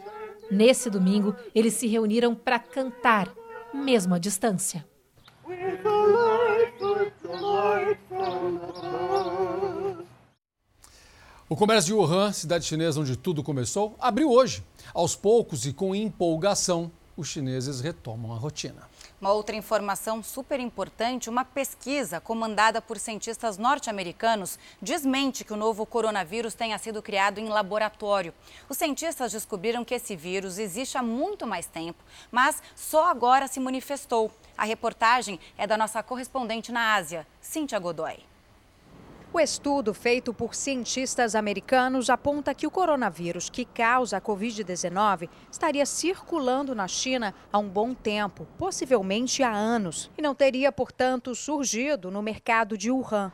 Nesse 0.50 0.90
domingo, 0.90 1.36
eles 1.54 1.74
se 1.74 1.86
reuniram 1.86 2.34
para 2.34 2.58
cantar, 2.58 3.32
mesmo 3.72 4.14
à 4.14 4.18
distância. 4.18 4.84
O 11.48 11.54
comércio 11.54 11.88
de 11.88 11.94
Wuhan, 11.94 12.32
cidade 12.32 12.64
chinesa 12.64 13.00
onde 13.00 13.16
tudo 13.16 13.42
começou, 13.42 13.94
abriu 14.00 14.30
hoje. 14.30 14.64
Aos 14.92 15.14
poucos 15.14 15.64
e 15.64 15.72
com 15.72 15.94
empolgação, 15.94 16.90
os 17.16 17.28
chineses 17.28 17.80
retomam 17.80 18.32
a 18.32 18.36
rotina. 18.36 18.91
Uma 19.22 19.30
outra 19.30 19.54
informação 19.54 20.20
super 20.20 20.58
importante: 20.58 21.30
uma 21.30 21.44
pesquisa 21.44 22.20
comandada 22.20 22.82
por 22.82 22.98
cientistas 22.98 23.56
norte-americanos 23.56 24.58
desmente 24.80 25.44
que 25.44 25.52
o 25.52 25.56
novo 25.56 25.86
coronavírus 25.86 26.54
tenha 26.54 26.76
sido 26.76 27.00
criado 27.00 27.38
em 27.38 27.48
laboratório. 27.48 28.34
Os 28.68 28.76
cientistas 28.76 29.30
descobriram 29.30 29.84
que 29.84 29.94
esse 29.94 30.16
vírus 30.16 30.58
existe 30.58 30.98
há 30.98 31.04
muito 31.04 31.46
mais 31.46 31.66
tempo, 31.66 32.02
mas 32.32 32.60
só 32.74 33.08
agora 33.08 33.46
se 33.46 33.60
manifestou. 33.60 34.28
A 34.58 34.64
reportagem 34.64 35.38
é 35.56 35.68
da 35.68 35.78
nossa 35.78 36.02
correspondente 36.02 36.72
na 36.72 36.96
Ásia, 36.96 37.24
Cíntia 37.40 37.78
Godoy. 37.78 38.31
O 39.34 39.40
estudo 39.40 39.94
feito 39.94 40.34
por 40.34 40.54
cientistas 40.54 41.34
americanos 41.34 42.10
aponta 42.10 42.54
que 42.54 42.66
o 42.66 42.70
coronavírus 42.70 43.48
que 43.48 43.64
causa 43.64 44.18
a 44.18 44.20
Covid-19 44.20 45.26
estaria 45.50 45.86
circulando 45.86 46.74
na 46.74 46.86
China 46.86 47.34
há 47.50 47.58
um 47.58 47.66
bom 47.66 47.94
tempo, 47.94 48.46
possivelmente 48.58 49.42
há 49.42 49.50
anos, 49.50 50.10
e 50.18 50.22
não 50.22 50.34
teria, 50.34 50.70
portanto, 50.70 51.34
surgido 51.34 52.10
no 52.10 52.20
mercado 52.20 52.76
de 52.76 52.90
Wuhan. 52.90 53.32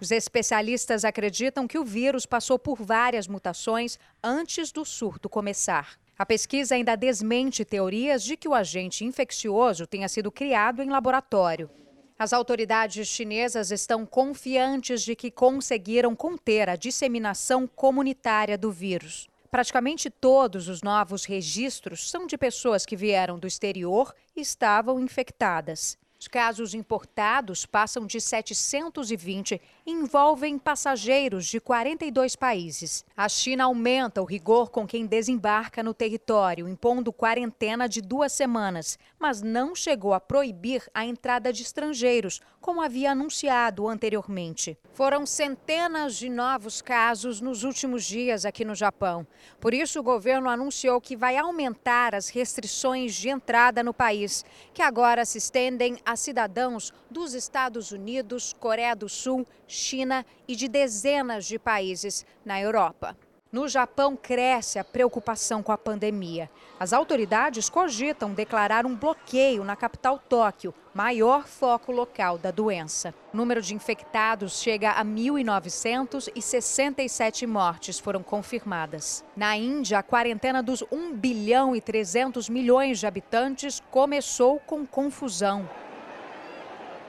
Os 0.00 0.10
especialistas 0.10 1.04
acreditam 1.04 1.68
que 1.68 1.78
o 1.78 1.84
vírus 1.84 2.26
passou 2.26 2.58
por 2.58 2.82
várias 2.82 3.28
mutações 3.28 4.00
antes 4.20 4.72
do 4.72 4.84
surto 4.84 5.28
começar. 5.28 5.96
A 6.18 6.26
pesquisa 6.26 6.74
ainda 6.74 6.96
desmente 6.96 7.64
teorias 7.64 8.24
de 8.24 8.36
que 8.36 8.48
o 8.48 8.54
agente 8.54 9.04
infeccioso 9.04 9.86
tenha 9.86 10.08
sido 10.08 10.32
criado 10.32 10.82
em 10.82 10.90
laboratório. 10.90 11.70
As 12.18 12.32
autoridades 12.32 13.08
chinesas 13.08 13.70
estão 13.70 14.06
confiantes 14.06 15.02
de 15.02 15.14
que 15.14 15.30
conseguiram 15.30 16.16
conter 16.16 16.66
a 16.66 16.74
disseminação 16.74 17.66
comunitária 17.66 18.56
do 18.56 18.72
vírus. 18.72 19.28
Praticamente 19.50 20.08
todos 20.08 20.66
os 20.66 20.80
novos 20.80 21.26
registros 21.26 22.08
são 22.08 22.26
de 22.26 22.38
pessoas 22.38 22.86
que 22.86 22.96
vieram 22.96 23.38
do 23.38 23.46
exterior 23.46 24.14
e 24.34 24.40
estavam 24.40 24.98
infectadas. 24.98 25.98
Os 26.18 26.26
casos 26.26 26.72
importados 26.72 27.66
passam 27.66 28.06
de 28.06 28.18
720 28.18 29.52
e 29.54 29.60
envolvem 29.86 30.58
passageiros 30.58 31.46
de 31.46 31.60
42 31.60 32.34
países. 32.34 33.04
A 33.16 33.28
China 33.28 33.64
aumenta 33.64 34.20
o 34.20 34.24
rigor 34.24 34.68
com 34.68 34.84
quem 34.84 35.06
desembarca 35.06 35.80
no 35.80 35.94
território, 35.94 36.68
impondo 36.68 37.12
quarentena 37.12 37.88
de 37.88 38.02
duas 38.02 38.32
semanas, 38.32 38.98
mas 39.16 39.42
não 39.42 39.76
chegou 39.76 40.12
a 40.12 40.18
proibir 40.18 40.82
a 40.92 41.06
entrada 41.06 41.52
de 41.52 41.62
estrangeiros, 41.62 42.40
como 42.60 42.80
havia 42.80 43.12
anunciado 43.12 43.86
anteriormente. 43.86 44.76
Foram 44.92 45.24
centenas 45.24 46.16
de 46.16 46.28
novos 46.28 46.82
casos 46.82 47.40
nos 47.40 47.62
últimos 47.62 48.04
dias 48.04 48.44
aqui 48.44 48.64
no 48.64 48.74
Japão. 48.74 49.24
Por 49.60 49.72
isso, 49.72 50.00
o 50.00 50.02
governo 50.02 50.50
anunciou 50.50 51.00
que 51.00 51.16
vai 51.16 51.36
aumentar 51.36 52.12
as 52.12 52.28
restrições 52.28 53.14
de 53.14 53.28
entrada 53.28 53.84
no 53.84 53.94
país, 53.94 54.44
que 54.74 54.82
agora 54.82 55.24
se 55.24 55.38
estendem 55.38 55.96
a 56.04 56.16
cidadãos 56.16 56.92
dos 57.08 57.34
Estados 57.34 57.92
Unidos, 57.92 58.52
Coreia 58.58 58.96
do 58.96 59.08
Sul, 59.08 59.46
China 59.66 60.24
e 60.46 60.54
de 60.54 60.68
dezenas 60.68 61.46
de 61.46 61.58
países 61.58 62.24
na 62.44 62.60
Europa. 62.60 63.16
No 63.56 63.68
Japão, 63.68 64.16
cresce 64.16 64.78
a 64.78 64.84
preocupação 64.84 65.62
com 65.62 65.70
a 65.70 65.78
pandemia. 65.78 66.50
As 66.78 66.92
autoridades 66.92 67.70
cogitam 67.70 68.34
declarar 68.34 68.84
um 68.84 68.94
bloqueio 68.94 69.64
na 69.64 69.76
capital 69.76 70.18
Tóquio, 70.18 70.74
maior 70.92 71.46
foco 71.46 71.92
local 71.92 72.36
da 72.36 72.50
doença. 72.50 73.14
O 73.32 73.36
número 73.36 73.62
de 73.62 73.74
infectados 73.74 74.60
chega 74.60 74.90
a 74.90 75.04
1.900 75.04 76.30
e 76.34 76.42
67 76.42 77.46
mortes 77.46 77.98
foram 78.00 78.22
confirmadas. 78.22 79.24
Na 79.36 79.56
Índia, 79.56 80.00
a 80.00 80.02
quarentena 80.02 80.62
dos 80.62 80.82
1 80.90 81.14
bilhão 81.14 81.74
e 81.74 81.80
300 81.80 82.50
milhões 82.50 82.98
de 82.98 83.06
habitantes 83.06 83.80
começou 83.90 84.58
com 84.58 84.84
confusão. 84.84 85.66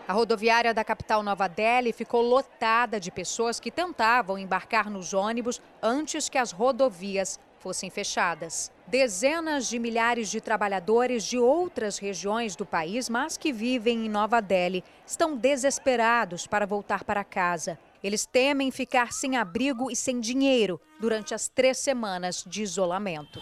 A 0.07 0.13
rodoviária 0.13 0.73
da 0.73 0.85
capital 0.85 1.21
Nova 1.21 1.49
Delhi 1.49 1.91
ficou 1.91 2.21
lotada 2.21 2.97
de 2.97 3.11
pessoas 3.11 3.59
que 3.59 3.69
tentavam 3.69 4.37
embarcar 4.37 4.89
nos 4.89 5.13
ônibus 5.13 5.61
antes 5.83 6.29
que 6.29 6.37
as 6.37 6.53
rodovias 6.53 7.37
fossem 7.59 7.89
fechadas. 7.89 8.71
Dezenas 8.87 9.67
de 9.67 9.77
milhares 9.77 10.29
de 10.29 10.39
trabalhadores 10.39 11.25
de 11.25 11.37
outras 11.37 11.97
regiões 11.97 12.55
do 12.55 12.65
país, 12.65 13.09
mas 13.09 13.35
que 13.35 13.51
vivem 13.51 14.05
em 14.05 14.09
Nova 14.09 14.41
Delhi, 14.41 14.81
estão 15.05 15.35
desesperados 15.35 16.47
para 16.47 16.65
voltar 16.65 17.03
para 17.03 17.25
casa. 17.25 17.77
Eles 18.01 18.25
temem 18.25 18.71
ficar 18.71 19.11
sem 19.11 19.35
abrigo 19.35 19.91
e 19.91 19.95
sem 19.95 20.21
dinheiro 20.21 20.79
durante 21.01 21.33
as 21.33 21.49
três 21.49 21.79
semanas 21.79 22.45
de 22.47 22.63
isolamento. 22.63 23.41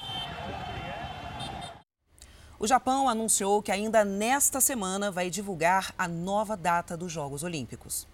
O 2.57 2.65
Japão 2.65 3.09
anunciou 3.09 3.61
que 3.61 3.71
ainda 3.71 4.05
nesta 4.05 4.61
semana 4.61 5.11
vai 5.11 5.29
divulgar 5.29 5.93
a 5.97 6.07
nova 6.07 6.55
data 6.55 6.95
dos 6.95 7.11
Jogos 7.11 7.43
Olímpicos. 7.43 8.07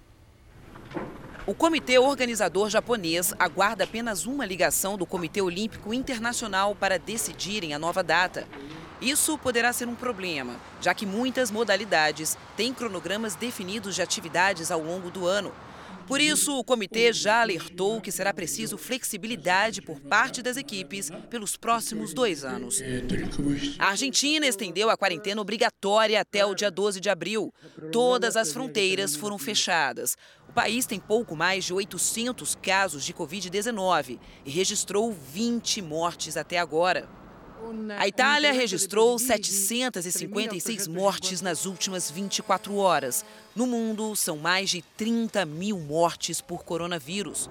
O 1.45 1.53
comitê 1.53 1.99
organizador 1.99 2.67
japonês 2.67 3.33
aguarda 3.37 3.83
apenas 3.83 4.25
uma 4.25 4.43
ligação 4.43 4.97
do 4.97 5.05
Comitê 5.05 5.41
Olímpico 5.41 5.93
Internacional 5.93 6.73
para 6.75 6.97
decidirem 6.97 7.73
a 7.75 7.79
nova 7.79 8.01
data. 8.01 8.47
Isso 8.99 9.37
poderá 9.37 9.71
ser 9.73 9.87
um 9.87 9.95
problema, 9.95 10.55
já 10.79 10.93
que 10.93 11.05
muitas 11.05 11.51
modalidades 11.51 12.35
têm 12.57 12.73
cronogramas 12.73 13.35
definidos 13.35 13.93
de 13.93 14.01
atividades 14.01 14.71
ao 14.71 14.81
longo 14.81 15.11
do 15.11 15.27
ano. 15.27 15.51
Por 16.11 16.19
isso, 16.19 16.59
o 16.59 16.61
comitê 16.61 17.13
já 17.13 17.41
alertou 17.41 18.01
que 18.01 18.11
será 18.11 18.33
preciso 18.33 18.77
flexibilidade 18.77 19.81
por 19.81 19.97
parte 20.01 20.41
das 20.41 20.57
equipes 20.57 21.09
pelos 21.29 21.55
próximos 21.55 22.13
dois 22.13 22.43
anos. 22.43 22.81
A 23.79 23.91
Argentina 23.91 24.45
estendeu 24.45 24.89
a 24.89 24.97
quarentena 24.97 25.39
obrigatória 25.39 26.19
até 26.19 26.45
o 26.45 26.53
dia 26.53 26.69
12 26.69 26.99
de 26.99 27.09
abril. 27.09 27.53
Todas 27.93 28.35
as 28.35 28.51
fronteiras 28.51 29.15
foram 29.15 29.37
fechadas. 29.37 30.17
O 30.49 30.51
país 30.51 30.85
tem 30.85 30.99
pouco 30.99 31.33
mais 31.33 31.63
de 31.63 31.73
800 31.73 32.55
casos 32.55 33.05
de 33.05 33.13
Covid-19 33.13 34.19
e 34.43 34.51
registrou 34.51 35.13
20 35.13 35.81
mortes 35.81 36.35
até 36.35 36.59
agora. 36.59 37.07
A 37.97 38.07
Itália 38.07 38.51
registrou 38.51 39.17
756 39.19 40.87
mortes 40.87 41.41
nas 41.41 41.65
últimas 41.65 42.09
24 42.09 42.75
horas. 42.75 43.23
No 43.55 43.67
mundo, 43.67 44.15
são 44.15 44.37
mais 44.37 44.69
de 44.69 44.81
30 44.97 45.45
mil 45.45 45.79
mortes 45.79 46.41
por 46.41 46.63
coronavírus. 46.63 47.49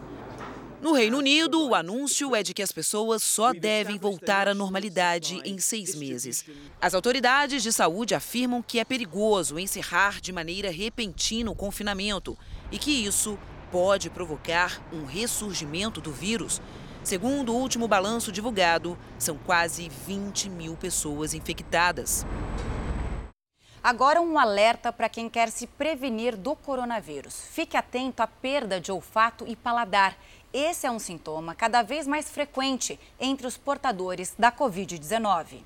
No 0.80 0.92
Reino 0.94 1.18
Unido, 1.18 1.68
o 1.68 1.74
anúncio 1.74 2.34
é 2.34 2.42
de 2.42 2.54
que 2.54 2.62
as 2.62 2.72
pessoas 2.72 3.22
só 3.22 3.52
devem 3.52 3.98
voltar 3.98 4.48
à 4.48 4.54
normalidade 4.54 5.38
em 5.44 5.58
seis 5.58 5.94
meses. 5.94 6.46
As 6.80 6.94
autoridades 6.94 7.62
de 7.62 7.70
saúde 7.70 8.14
afirmam 8.14 8.62
que 8.62 8.78
é 8.78 8.84
perigoso 8.84 9.58
encerrar 9.58 10.22
de 10.22 10.32
maneira 10.32 10.70
repentina 10.70 11.50
o 11.50 11.54
confinamento 11.54 12.36
e 12.72 12.78
que 12.78 12.90
isso 12.90 13.38
pode 13.70 14.08
provocar 14.08 14.82
um 14.90 15.04
ressurgimento 15.04 16.00
do 16.00 16.10
vírus. 16.10 16.62
Segundo 17.02 17.52
o 17.52 17.56
último 17.56 17.88
balanço 17.88 18.30
divulgado, 18.30 18.96
são 19.18 19.38
quase 19.38 19.88
20 19.88 20.50
mil 20.50 20.76
pessoas 20.76 21.32
infectadas. 21.32 22.26
Agora, 23.82 24.20
um 24.20 24.38
alerta 24.38 24.92
para 24.92 25.08
quem 25.08 25.28
quer 25.28 25.48
se 25.48 25.66
prevenir 25.66 26.36
do 26.36 26.54
coronavírus. 26.54 27.46
Fique 27.50 27.78
atento 27.78 28.22
à 28.22 28.26
perda 28.26 28.78
de 28.78 28.92
olfato 28.92 29.46
e 29.48 29.56
paladar. 29.56 30.14
Esse 30.52 30.86
é 30.86 30.90
um 30.90 30.98
sintoma 30.98 31.54
cada 31.54 31.80
vez 31.80 32.06
mais 32.06 32.30
frequente 32.30 33.00
entre 33.18 33.46
os 33.46 33.56
portadores 33.56 34.34
da 34.38 34.52
Covid-19. 34.52 35.64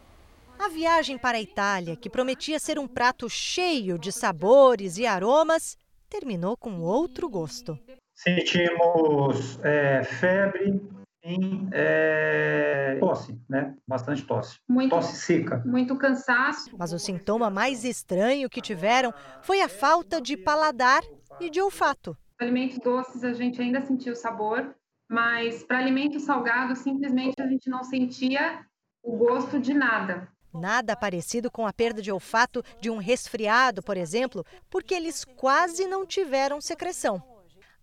A 0.56 0.68
viagem 0.68 1.18
para 1.18 1.38
a 1.38 1.40
Itália, 1.40 1.96
que 1.96 2.08
prometia 2.08 2.60
ser 2.60 2.78
um 2.78 2.86
prato 2.86 3.28
cheio 3.28 3.98
de 3.98 4.12
sabores 4.12 4.96
e 4.96 5.04
aromas, 5.04 5.76
terminou 6.08 6.56
com 6.56 6.80
outro 6.80 7.28
gosto. 7.28 7.76
Sentimos 8.14 9.58
é, 9.64 10.04
febre, 10.04 10.80
em 11.24 11.68
é, 11.72 12.98
tosse, 13.00 13.40
né? 13.48 13.74
Bastante 13.88 14.22
tosse. 14.24 14.58
Muito, 14.68 14.90
tosse 14.90 15.16
seca. 15.16 15.62
Muito 15.64 15.96
cansaço. 15.96 16.76
Mas 16.78 16.92
o 16.92 16.98
sintoma 16.98 17.48
mais 17.48 17.82
estranho 17.82 18.50
que 18.50 18.60
tiveram 18.60 19.12
foi 19.42 19.62
a 19.62 19.68
falta 19.68 20.20
de 20.20 20.36
paladar 20.36 21.02
e 21.40 21.48
de 21.48 21.60
olfato. 21.60 22.16
Alimentos 22.38 22.78
doces 22.78 23.24
a 23.24 23.32
gente 23.32 23.60
ainda 23.60 23.80
sentia 23.80 24.12
o 24.12 24.16
sabor, 24.16 24.74
mas 25.08 25.64
para 25.64 25.78
alimentos 25.78 26.22
salgados 26.22 26.78
simplesmente 26.80 27.40
a 27.40 27.46
gente 27.46 27.70
não 27.70 27.82
sentia 27.82 28.64
o 29.02 29.16
gosto 29.16 29.58
de 29.58 29.72
nada. 29.72 30.28
Nada 30.52 30.94
parecido 30.94 31.50
com 31.50 31.66
a 31.66 31.72
perda 31.72 32.00
de 32.00 32.12
olfato 32.12 32.62
de 32.80 32.90
um 32.90 32.98
resfriado, 32.98 33.82
por 33.82 33.96
exemplo, 33.96 34.44
porque 34.70 34.94
eles 34.94 35.24
quase 35.24 35.86
não 35.86 36.06
tiveram 36.06 36.60
secreção. 36.60 37.33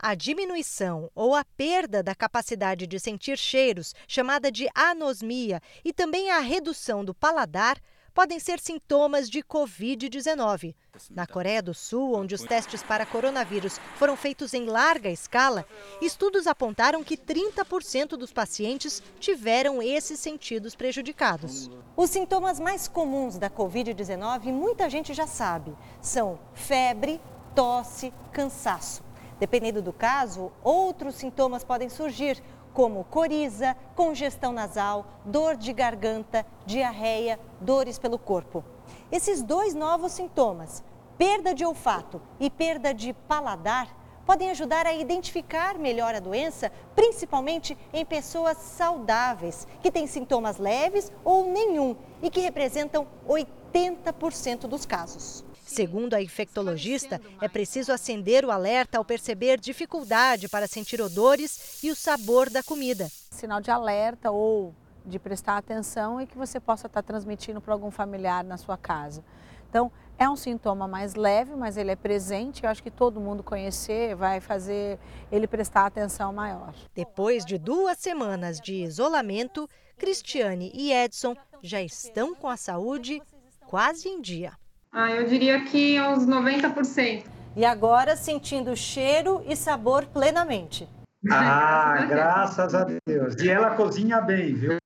A 0.04 0.16
diminuição 0.16 1.12
ou 1.14 1.36
a 1.36 1.46
perda 1.46 2.02
da 2.02 2.16
capacidade 2.16 2.88
de 2.88 3.00
sentir 3.00 3.38
cheiros, 3.38 3.94
chamada 4.08 4.52
de 4.52 4.68
anosmia, 4.74 5.62
e 5.86 5.94
também 5.94 6.32
a 6.32 6.40
redução 6.40 7.06
do 7.06 7.14
paladar 7.14 7.80
podem 8.12 8.40
ser 8.40 8.60
sintomas 8.60 9.30
de 9.30 9.44
Covid-19. 9.44 10.74
Na 11.12 11.28
Coreia 11.28 11.62
do 11.62 11.76
Sul, 11.76 12.16
onde 12.16 12.34
os 12.34 12.42
testes 12.42 12.82
para 12.82 13.06
coronavírus 13.06 13.80
foram 13.96 14.18
feitos 14.18 14.56
em 14.56 14.66
larga 14.66 15.08
escala, 15.08 15.68
estudos 16.02 16.48
apontaram 16.48 17.04
que 17.04 17.16
30% 17.16 18.18
dos 18.18 18.34
pacientes 18.34 19.04
tiveram 19.20 19.84
esses 19.84 20.20
sentidos 20.20 20.76
prejudicados. 20.76 21.70
Os 21.96 22.10
sintomas 22.10 22.60
mais 22.60 22.88
comuns 22.88 23.38
da 23.38 23.52
Covid-19, 23.52 24.46
muita 24.46 24.90
gente 24.90 25.14
já 25.14 25.28
sabe, 25.28 25.78
são 26.02 26.40
febre, 26.56 27.22
tosse, 27.54 28.12
cansaço. 28.34 29.11
Dependendo 29.41 29.82
do 29.82 29.91
caso, 29.91 30.51
outros 30.63 31.15
sintomas 31.15 31.63
podem 31.63 31.89
surgir, 31.89 32.39
como 32.75 33.04
coriza, 33.06 33.75
congestão 33.95 34.54
nasal, 34.54 35.04
dor 35.25 35.56
de 35.58 35.73
garganta, 35.73 36.45
diarreia, 36.63 37.39
dores 37.60 37.97
pelo 37.97 38.19
corpo. 38.19 38.63
Esses 39.12 39.41
dois 39.41 39.73
novos 39.73 40.12
sintomas, 40.12 40.84
perda 41.17 41.56
de 41.56 41.65
olfato 41.65 42.21
e 42.39 42.51
perda 42.51 42.93
de 42.93 43.13
paladar, 43.13 43.88
podem 44.27 44.51
ajudar 44.51 44.86
a 44.86 44.93
identificar 44.93 45.75
melhor 45.75 46.13
a 46.13 46.19
doença, 46.19 46.71
principalmente 46.95 47.75
em 47.91 48.06
pessoas 48.06 48.58
saudáveis, 48.58 49.67
que 49.82 49.91
têm 49.91 50.06
sintomas 50.06 50.60
leves 50.60 51.12
ou 51.25 51.47
nenhum 51.47 51.95
e 52.21 52.30
que 52.30 52.41
representam 52.41 53.08
80% 53.27 54.67
dos 54.67 54.86
casos. 54.86 55.43
Segundo 55.71 56.15
a 56.15 56.21
infectologista, 56.21 57.21
é 57.39 57.47
preciso 57.47 57.93
acender 57.93 58.43
o 58.43 58.51
alerta 58.51 58.97
ao 58.97 59.05
perceber 59.05 59.57
dificuldade 59.57 60.49
para 60.49 60.67
sentir 60.67 61.01
odores 61.01 61.81
e 61.81 61.89
o 61.89 61.95
sabor 61.95 62.49
da 62.49 62.62
comida. 62.62 63.07
Sinal 63.31 63.62
de 63.62 63.71
alerta 63.71 64.31
ou 64.31 64.75
de 65.05 65.17
prestar 65.17 65.55
atenção 65.55 66.19
é 66.19 66.25
que 66.25 66.38
você 66.38 66.60
possa 66.60 66.88
estar 66.88 67.01
transmitindo 67.01 67.62
para 67.62 67.73
algum 67.73 67.89
familiar 67.89 68.43
na 68.43 68.57
sua 68.57 68.77
casa. 68.77 69.23
Então, 69.69 69.89
é 70.17 70.29
um 70.29 70.36
sintoma 70.36 70.89
mais 70.89 71.15
leve, 71.15 71.55
mas 71.55 71.77
ele 71.77 71.91
é 71.91 71.95
presente. 71.95 72.65
Eu 72.65 72.69
acho 72.69 72.84
que 72.84 72.91
todo 72.91 73.21
mundo 73.21 73.41
conhecer 73.41 74.13
vai 74.13 74.41
fazer 74.41 74.99
ele 75.31 75.47
prestar 75.47 75.86
atenção 75.86 76.34
maior. 76.34 76.75
Depois 76.93 77.45
de 77.45 77.57
duas 77.57 77.97
semanas 77.97 78.60
de 78.60 78.84
isolamento, 78.84 79.69
Cristiane 79.97 80.69
e 80.75 80.91
Edson 80.91 81.34
já 81.63 81.81
estão 81.81 82.36
com 82.36 82.49
a 82.49 82.57
saúde 82.57 83.21
quase 83.65 84.10
em 84.10 84.21
dia. 84.21 84.51
Ah, 84.93 85.12
eu 85.12 85.25
diria 85.27 85.63
que 85.63 85.99
uns 86.01 86.25
90%. 86.25 87.23
e 87.56 87.65
agora 87.65 88.15
sentindo 88.15 88.75
cheiro 88.75 89.43
e 89.47 89.56
sabor 89.56 90.06
plenamente. 90.08 90.88
Ah, 91.32 92.04
graças 92.10 92.73
a 92.73 92.84
Deus. 92.84 93.36
E 93.36 93.47
ela 93.49 93.75
cozinha 93.75 94.19
bem, 94.21 94.56
viu? 94.56 94.77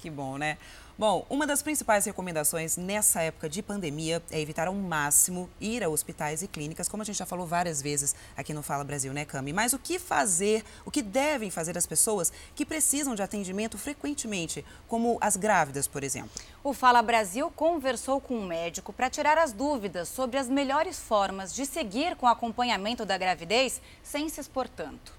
Que 0.00 0.10
bom, 0.10 0.36
né? 0.38 0.58
Bom, 0.96 1.26
uma 1.28 1.44
das 1.44 1.60
principais 1.60 2.04
recomendações 2.04 2.76
nessa 2.76 3.20
época 3.20 3.48
de 3.48 3.60
pandemia 3.60 4.22
é 4.30 4.40
evitar 4.40 4.68
ao 4.68 4.74
máximo 4.74 5.50
ir 5.60 5.82
a 5.82 5.88
hospitais 5.88 6.40
e 6.40 6.46
clínicas, 6.46 6.88
como 6.88 7.02
a 7.02 7.04
gente 7.04 7.18
já 7.18 7.26
falou 7.26 7.48
várias 7.48 7.82
vezes 7.82 8.14
aqui 8.36 8.54
no 8.54 8.62
Fala 8.62 8.84
Brasil, 8.84 9.12
né, 9.12 9.24
Cami? 9.24 9.52
Mas 9.52 9.72
o 9.72 9.78
que 9.78 9.98
fazer, 9.98 10.64
o 10.84 10.92
que 10.92 11.02
devem 11.02 11.50
fazer 11.50 11.76
as 11.76 11.84
pessoas 11.84 12.32
que 12.54 12.64
precisam 12.64 13.16
de 13.16 13.22
atendimento 13.22 13.76
frequentemente, 13.76 14.64
como 14.86 15.18
as 15.20 15.36
grávidas, 15.36 15.88
por 15.88 16.04
exemplo? 16.04 16.30
O 16.62 16.72
Fala 16.72 17.02
Brasil 17.02 17.50
conversou 17.50 18.20
com 18.20 18.36
um 18.36 18.46
médico 18.46 18.92
para 18.92 19.10
tirar 19.10 19.36
as 19.36 19.52
dúvidas 19.52 20.08
sobre 20.08 20.38
as 20.38 20.48
melhores 20.48 21.00
formas 21.00 21.52
de 21.52 21.66
seguir 21.66 22.14
com 22.14 22.26
o 22.26 22.28
acompanhamento 22.28 23.04
da 23.04 23.18
gravidez 23.18 23.82
sem 24.00 24.28
se 24.28 24.40
expor 24.40 24.68
tanto. 24.68 25.12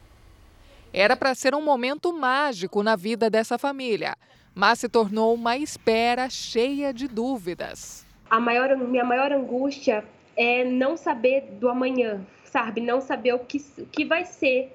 Era 0.93 1.17
para 1.17 1.35
ser 1.35 1.53
um 1.53 1.61
momento 1.61 2.13
mágico 2.13 2.81
na 2.81 2.95
vida 2.95 3.29
dessa 3.29 3.57
família 3.57 4.15
mas 4.55 4.79
se 4.79 4.87
tornou 4.87 5.33
uma 5.33 5.57
espera 5.57 6.29
cheia 6.29 6.93
de 6.93 7.09
dúvidas. 7.09 8.07
A 8.29 8.39
maior, 8.39 8.75
minha 8.77 9.03
maior 9.03 9.33
angústia 9.33 10.05
é 10.37 10.63
não 10.63 10.95
saber 10.95 11.41
do 11.59 11.67
amanhã, 11.67 12.25
sabe? 12.45 12.79
Não 12.79 13.01
saber 13.01 13.33
o 13.33 13.39
que, 13.39 13.57
o 13.77 13.85
que 13.85 14.05
vai 14.05 14.23
ser 14.23 14.73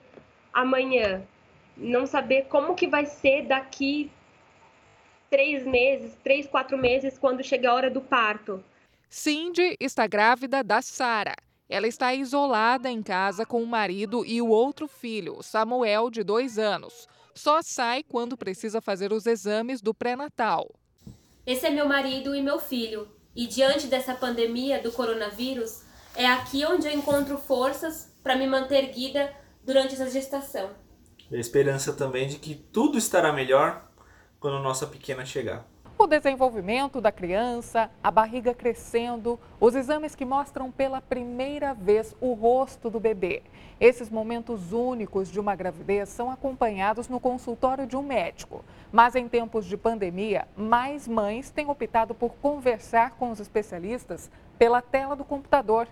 amanhã, 0.53 1.23
não 1.77 2.05
saber 2.07 2.43
como 2.43 2.75
que 2.75 2.87
vai 2.87 3.07
ser 3.07 3.47
daqui 3.47 4.11
três 5.31 5.64
meses, 5.64 6.14
três, 6.23 6.47
quatro 6.47 6.77
meses, 6.77 7.16
quando 7.16 7.43
chegar 7.43 7.71
a 7.71 7.75
hora 7.75 7.90
do 7.90 8.01
parto. 8.01 8.62
Cindy 9.09 9.77
está 9.81 10.07
grávida 10.07 10.62
da 10.62 10.83
Sara. 10.83 11.35
Ela 11.69 11.87
está 11.87 12.12
isolada 12.12 12.90
em 12.90 13.01
casa 13.01 13.47
com 13.47 13.62
o 13.62 13.66
marido 13.66 14.27
e 14.27 14.43
o 14.43 14.49
outro 14.49 14.88
filho, 14.88 15.40
Samuel, 15.40 16.11
de 16.11 16.25
dois 16.25 16.59
anos 16.59 17.09
só 17.35 17.61
sai 17.62 18.03
quando 18.03 18.37
precisa 18.37 18.81
fazer 18.81 19.12
os 19.12 19.27
exames 19.27 19.81
do 19.81 19.95
pré-natal. 19.95 20.69
Esse 21.47 21.66
é 21.66 21.71
meu 21.71 21.88
marido 21.88 22.35
e 22.35 22.43
meu 22.43 22.59
filho, 22.59 23.09
e 23.35 23.47
diante 23.47 23.87
dessa 23.87 24.14
pandemia 24.14 24.83
do 24.83 24.93
coronavírus, 24.93 25.83
é 26.14 26.27
aqui 26.27 26.64
onde 26.64 26.87
eu 26.87 26.93
encontro 26.93 27.38
forças 27.38 28.14
para 28.23 28.37
me 28.37 28.47
manter 28.47 28.93
guida 28.93 29.33
durante 29.64 29.95
essa 29.95 30.11
gestação. 30.11 30.71
A 31.33 31.37
esperança 31.37 31.93
também 31.93 32.29
de 32.29 32.38
que 32.38 32.55
tudo 32.55 32.99
estará 32.99 33.33
melhor 33.33 33.88
quando 34.38 34.59
nossa 34.61 34.87
pequena 34.87 35.25
chegar 35.25 35.66
o 36.02 36.06
desenvolvimento 36.06 36.98
da 36.98 37.12
criança, 37.12 37.90
a 38.02 38.10
barriga 38.10 38.54
crescendo, 38.54 39.38
os 39.60 39.74
exames 39.74 40.14
que 40.14 40.24
mostram 40.24 40.70
pela 40.70 40.98
primeira 40.98 41.74
vez 41.74 42.16
o 42.22 42.32
rosto 42.32 42.88
do 42.88 42.98
bebê. 42.98 43.42
Esses 43.78 44.08
momentos 44.08 44.72
únicos 44.72 45.30
de 45.30 45.38
uma 45.38 45.54
gravidez 45.54 46.08
são 46.08 46.30
acompanhados 46.30 47.06
no 47.06 47.20
consultório 47.20 47.86
de 47.86 47.96
um 47.96 48.02
médico. 48.02 48.64
Mas 48.90 49.14
em 49.14 49.28
tempos 49.28 49.66
de 49.66 49.76
pandemia, 49.76 50.48
mais 50.56 51.06
mães 51.06 51.50
têm 51.50 51.68
optado 51.68 52.14
por 52.14 52.30
conversar 52.36 53.10
com 53.18 53.30
os 53.30 53.38
especialistas 53.38 54.30
pela 54.58 54.80
tela 54.80 55.14
do 55.14 55.24
computador 55.24 55.86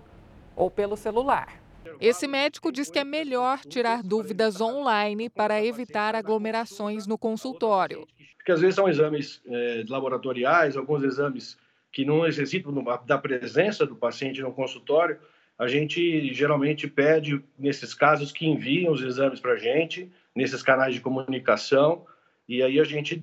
ou 0.57 0.71
pelo 0.71 0.97
celular. 0.97 1.68
Esse 2.01 2.29
médico 2.29 2.71
diz 2.71 2.91
que 2.91 2.99
é 2.99 3.05
melhor 3.05 3.61
tirar 3.61 4.03
dúvidas 4.03 4.61
online 4.61 5.29
para 5.29 5.65
evitar 5.65 6.15
aglomerações 6.15 7.07
no 7.07 7.19
consultório 7.19 8.07
porque 8.49 8.53
às 8.53 8.61
vezes 8.63 8.77
são 8.77 8.89
exames 8.89 9.43
é, 9.47 9.85
laboratoriais, 9.87 10.75
alguns 10.75 11.05
exames 11.05 11.59
que 11.93 12.03
não 12.03 12.23
necessitam 12.23 12.73
da 13.05 13.19
presença 13.19 13.85
do 13.85 13.95
paciente 13.95 14.41
no 14.41 14.55
consultório, 14.55 15.19
a 15.59 15.67
gente 15.67 16.33
geralmente 16.33 16.89
pede, 16.89 17.45
nesses 17.59 17.93
casos, 17.93 18.33
que 18.33 18.47
enviem 18.47 18.89
os 18.89 19.03
exames 19.03 19.39
para 19.39 19.53
a 19.53 19.59
gente, 19.59 20.11
nesses 20.35 20.63
canais 20.63 20.95
de 20.95 21.01
comunicação, 21.03 22.07
e 22.49 22.63
aí 22.63 22.81
a 22.81 22.85
gente 22.85 23.23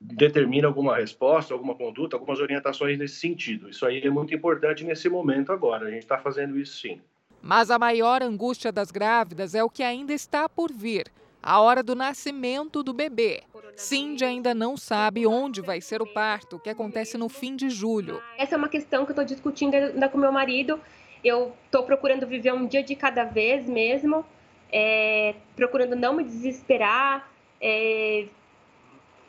determina 0.00 0.68
alguma 0.68 0.96
resposta, 0.96 1.52
alguma 1.52 1.74
conduta, 1.74 2.14
algumas 2.14 2.38
orientações 2.38 2.96
nesse 2.96 3.16
sentido. 3.16 3.70
Isso 3.70 3.84
aí 3.84 4.00
é 4.00 4.10
muito 4.10 4.32
importante 4.32 4.84
nesse 4.84 5.08
momento 5.08 5.50
agora, 5.50 5.88
a 5.88 5.90
gente 5.90 6.02
está 6.02 6.16
fazendo 6.18 6.56
isso 6.56 6.78
sim. 6.80 7.00
Mas 7.42 7.70
a 7.70 7.78
maior 7.78 8.22
angústia 8.22 8.70
das 8.70 8.90
grávidas 8.90 9.54
é 9.54 9.64
o 9.64 9.70
que 9.70 9.82
ainda 9.82 10.12
está 10.12 10.48
por 10.48 10.72
vir 10.72 11.10
a 11.42 11.60
hora 11.60 11.82
do 11.82 11.94
nascimento 11.94 12.82
do 12.82 12.92
bebê. 12.92 13.42
Cindy 13.76 14.24
ainda 14.24 14.54
não 14.54 14.76
sabe 14.76 15.26
onde 15.26 15.60
vai 15.62 15.80
ser 15.80 16.02
o 16.02 16.06
parto, 16.06 16.58
que 16.58 16.68
acontece 16.68 17.16
no 17.16 17.28
fim 17.28 17.56
de 17.56 17.70
julho. 17.70 18.22
Essa 18.36 18.54
é 18.54 18.58
uma 18.58 18.68
questão 18.68 19.04
que 19.04 19.10
eu 19.10 19.14
estou 19.14 19.24
discutindo 19.24 19.74
ainda 19.74 20.08
com 20.08 20.18
meu 20.18 20.32
marido. 20.32 20.78
Eu 21.24 21.54
estou 21.64 21.82
procurando 21.82 22.26
viver 22.26 22.52
um 22.52 22.66
dia 22.66 22.82
de 22.82 22.94
cada 22.94 23.24
vez 23.24 23.66
mesmo, 23.66 24.24
é, 24.70 25.34
procurando 25.56 25.96
não 25.96 26.14
me 26.14 26.24
desesperar, 26.24 27.30
é, 27.60 28.26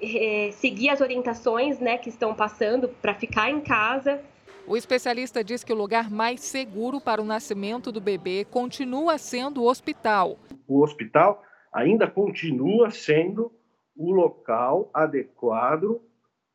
é, 0.02 0.52
seguir 0.52 0.90
as 0.90 1.00
orientações 1.00 1.80
né, 1.80 1.98
que 1.98 2.10
estão 2.10 2.34
passando 2.34 2.90
para 3.02 3.14
ficar 3.14 3.50
em 3.50 3.62
casa. 3.62 4.22
O 4.72 4.78
especialista 4.78 5.44
diz 5.44 5.66
que 5.66 5.74
o 5.74 5.76
lugar 5.76 6.10
mais 6.10 6.40
seguro 6.40 7.02
para 7.02 7.22
o 7.22 7.26
nascimento 7.26 7.92
do 7.92 8.00
bebê 8.00 8.46
continua 8.46 9.18
sendo 9.18 9.62
o 9.62 9.68
hospital. 9.68 10.40
O 10.66 10.82
hospital 10.82 11.44
ainda 11.74 12.08
continua 12.10 12.90
sendo 12.90 13.52
o 13.98 14.14
local 14.14 14.90
adequado 14.94 16.02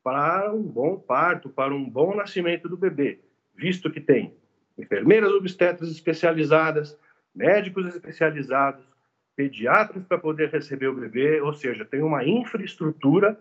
para 0.03 0.51
um 0.51 0.63
bom 0.63 0.99
parto, 0.99 1.51
para 1.51 1.75
um 1.75 1.85
bom 1.87 2.15
nascimento 2.15 2.71
do 2.71 2.77
bebê, 2.79 3.21
visto 3.55 3.91
que 3.91 4.01
tem 4.01 4.35
enfermeiras 4.79 5.31
obstetras 5.33 5.91
especializadas, 5.91 6.99
médicos 7.35 7.87
especializados, 7.87 8.83
pediatras 9.37 10.03
para 10.05 10.17
poder 10.17 10.49
receber 10.49 10.87
o 10.87 10.95
bebê, 10.95 11.39
ou 11.43 11.53
seja, 11.53 11.85
tem 11.85 12.03
uma 12.03 12.25
infraestrutura 12.25 13.39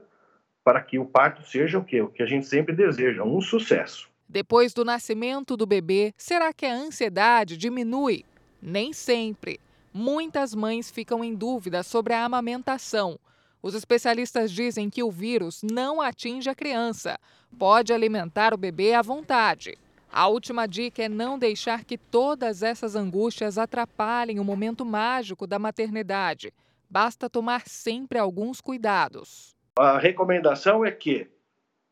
para 0.65 0.81
que 0.81 0.99
o 0.99 1.05
parto 1.05 1.43
seja 1.43 1.79
o 1.79 1.85
quê? 1.85 2.01
O 2.01 2.09
que 2.09 2.21
a 2.21 2.25
gente 2.25 2.45
sempre 2.45 2.75
deseja, 2.75 3.23
um 3.23 3.39
sucesso. 3.39 4.13
Depois 4.27 4.73
do 4.73 4.83
nascimento 4.83 5.55
do 5.55 5.65
bebê, 5.65 6.13
será 6.17 6.51
que 6.51 6.65
a 6.65 6.73
ansiedade 6.73 7.55
diminui? 7.57 8.25
Nem 8.61 8.91
sempre. 8.91 9.59
Muitas 9.93 10.53
mães 10.53 10.91
ficam 10.91 11.23
em 11.23 11.33
dúvida 11.33 11.83
sobre 11.83 12.13
a 12.13 12.25
amamentação. 12.25 13.19
Os 13.61 13.73
especialistas 13.73 14.51
dizem 14.51 14.89
que 14.89 15.01
o 15.01 15.09
vírus 15.09 15.61
não 15.63 16.01
atinge 16.01 16.49
a 16.49 16.55
criança, 16.55 17.17
pode 17.57 17.93
alimentar 17.93 18.53
o 18.53 18.57
bebê 18.57 18.93
à 18.93 19.01
vontade. 19.01 19.77
A 20.11 20.27
última 20.27 20.67
dica 20.67 21.03
é 21.03 21.09
não 21.09 21.37
deixar 21.37 21.83
que 21.83 21.97
todas 21.97 22.63
essas 22.63 22.95
angústias 22.95 23.57
atrapalhem 23.57 24.39
o 24.39 24.43
momento 24.43 24.85
mágico 24.85 25.47
da 25.47 25.59
maternidade. 25.59 26.53
Basta 26.89 27.29
tomar 27.29 27.63
sempre 27.67 28.17
alguns 28.17 28.61
cuidados. 28.61 29.55
A 29.77 29.97
recomendação 29.97 30.85
é 30.85 30.91
que 30.91 31.27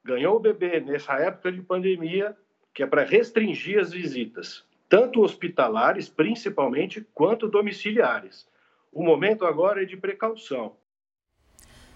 ganhou 0.03 0.35
o 0.35 0.39
bebê 0.39 0.79
nessa 0.79 1.13
época 1.15 1.51
de 1.51 1.61
pandemia, 1.61 2.35
que 2.73 2.83
é 2.83 2.87
para 2.87 3.03
restringir 3.03 3.79
as 3.79 3.91
visitas 3.91 4.65
tanto 4.93 5.23
hospitalares, 5.23 6.07
principalmente, 6.07 7.01
quanto 7.15 7.47
domiciliares. 7.47 8.47
O 8.91 9.03
momento 9.03 9.43
agora 9.43 9.81
é 9.81 9.85
de 9.85 9.97
precaução. 9.97 10.77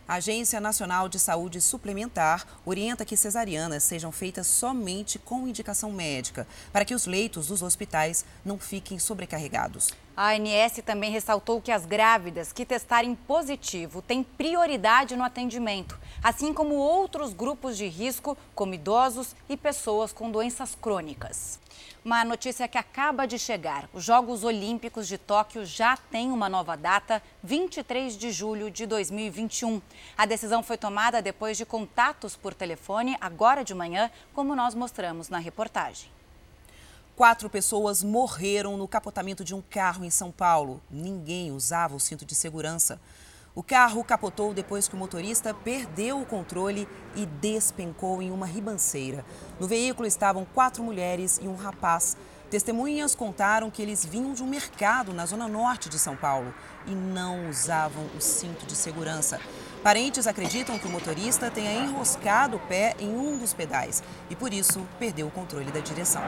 A 0.07 0.15
Agência 0.15 0.61
Nacional 0.61 1.09
de 1.09 1.19
Saúde 1.19 1.59
Suplementar 1.59 2.47
orienta 2.65 3.03
que 3.03 3.17
cesarianas 3.17 3.83
sejam 3.83 4.09
feitas 4.09 4.47
somente 4.47 5.19
com 5.19 5.45
indicação 5.45 5.91
médica, 5.91 6.47
para 6.71 6.85
que 6.85 6.95
os 6.95 7.05
leitos 7.05 7.47
dos 7.47 7.61
hospitais 7.61 8.23
não 8.45 8.57
fiquem 8.57 8.97
sobrecarregados. 8.97 9.89
A 10.15 10.31
ANS 10.31 10.79
também 10.85 11.11
ressaltou 11.11 11.61
que 11.61 11.73
as 11.73 11.85
grávidas 11.85 12.53
que 12.53 12.65
testarem 12.65 13.15
positivo 13.15 14.01
têm 14.01 14.23
prioridade 14.23 15.17
no 15.17 15.25
atendimento, 15.25 15.99
assim 16.23 16.53
como 16.53 16.75
outros 16.75 17.33
grupos 17.33 17.75
de 17.75 17.87
risco, 17.87 18.37
como 18.55 18.75
idosos 18.75 19.35
e 19.49 19.57
pessoas 19.57 20.13
com 20.13 20.31
doenças 20.31 20.73
crônicas. 20.73 21.59
Uma 22.03 22.23
notícia 22.23 22.67
que 22.67 22.77
acaba 22.77 23.25
de 23.25 23.37
chegar: 23.37 23.89
os 23.93 24.03
Jogos 24.03 24.43
Olímpicos 24.43 25.07
de 25.07 25.17
Tóquio 25.17 25.65
já 25.65 25.97
têm 25.97 26.31
uma 26.31 26.47
nova 26.47 26.75
data, 26.75 27.21
23 27.43 28.17
de 28.17 28.31
julho 28.31 28.71
de 28.71 28.85
2021. 28.85 29.81
A 30.17 30.25
decisão 30.25 30.63
foi 30.63 30.77
tomada 30.77 31.21
depois 31.21 31.57
de 31.57 31.65
contatos 31.65 32.35
por 32.35 32.53
telefone, 32.53 33.17
agora 33.19 33.63
de 33.63 33.73
manhã, 33.73 34.09
como 34.33 34.55
nós 34.55 34.73
mostramos 34.73 35.29
na 35.29 35.37
reportagem. 35.37 36.09
Quatro 37.15 37.49
pessoas 37.49 38.03
morreram 38.03 38.77
no 38.77 38.87
capotamento 38.87 39.43
de 39.43 39.55
um 39.55 39.61
carro 39.61 40.05
em 40.05 40.09
São 40.11 40.31
Paulo. 40.31 40.79
Ninguém 40.89 41.51
usava 41.51 41.95
o 41.95 41.99
cinto 41.99 42.23
de 42.23 42.35
segurança. 42.35 43.01
O 43.57 43.63
carro 43.63 44.03
capotou 44.03 44.53
depois 44.53 44.87
que 44.87 44.93
o 44.93 44.97
motorista 44.99 45.51
perdeu 45.51 46.21
o 46.21 46.25
controle 46.27 46.87
e 47.15 47.25
despencou 47.25 48.21
em 48.21 48.29
uma 48.29 48.45
ribanceira. 48.45 49.25
No 49.59 49.67
veículo 49.67 50.07
estavam 50.07 50.45
quatro 50.45 50.83
mulheres 50.83 51.39
e 51.41 51.47
um 51.47 51.55
rapaz. 51.55 52.15
Testemunhas 52.51 53.15
contaram 53.15 53.71
que 53.71 53.81
eles 53.81 54.05
vinham 54.05 54.35
de 54.35 54.43
um 54.43 54.47
mercado 54.47 55.11
na 55.11 55.25
zona 55.25 55.47
norte 55.47 55.89
de 55.89 55.97
São 55.97 56.15
Paulo 56.15 56.53
e 56.85 56.91
não 56.91 57.49
usavam 57.49 58.05
o 58.15 58.21
cinto 58.21 58.63
de 58.67 58.75
segurança. 58.75 59.41
Parentes 59.81 60.27
acreditam 60.27 60.77
que 60.77 60.85
o 60.85 60.91
motorista 60.91 61.49
tenha 61.49 61.83
enroscado 61.83 62.57
o 62.57 62.59
pé 62.67 62.95
em 62.99 63.09
um 63.09 63.39
dos 63.39 63.55
pedais 63.55 64.03
e 64.29 64.35
por 64.35 64.53
isso 64.53 64.85
perdeu 64.99 65.25
o 65.25 65.31
controle 65.31 65.71
da 65.71 65.79
direção. 65.79 66.21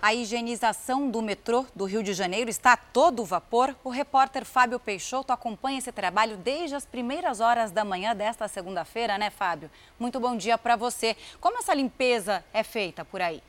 A 0.00 0.14
higienização 0.14 1.10
do 1.10 1.20
metrô 1.20 1.66
do 1.74 1.84
Rio 1.84 2.04
de 2.04 2.14
Janeiro 2.14 2.48
está 2.48 2.74
a 2.74 2.76
todo 2.76 3.24
vapor. 3.24 3.74
O 3.82 3.90
repórter 3.90 4.44
Fábio 4.44 4.78
Peixoto 4.78 5.32
acompanha 5.32 5.78
esse 5.78 5.90
trabalho 5.90 6.36
desde 6.36 6.76
as 6.76 6.86
primeiras 6.86 7.40
horas 7.40 7.72
da 7.72 7.84
manhã 7.84 8.14
desta 8.14 8.46
segunda-feira, 8.46 9.18
né, 9.18 9.28
Fábio? 9.28 9.68
Muito 9.98 10.20
bom 10.20 10.36
dia 10.36 10.56
para 10.56 10.76
você. 10.76 11.16
Como 11.40 11.58
essa 11.58 11.74
limpeza 11.74 12.44
é 12.52 12.62
feita 12.62 13.04
por 13.04 13.20
aí? 13.20 13.42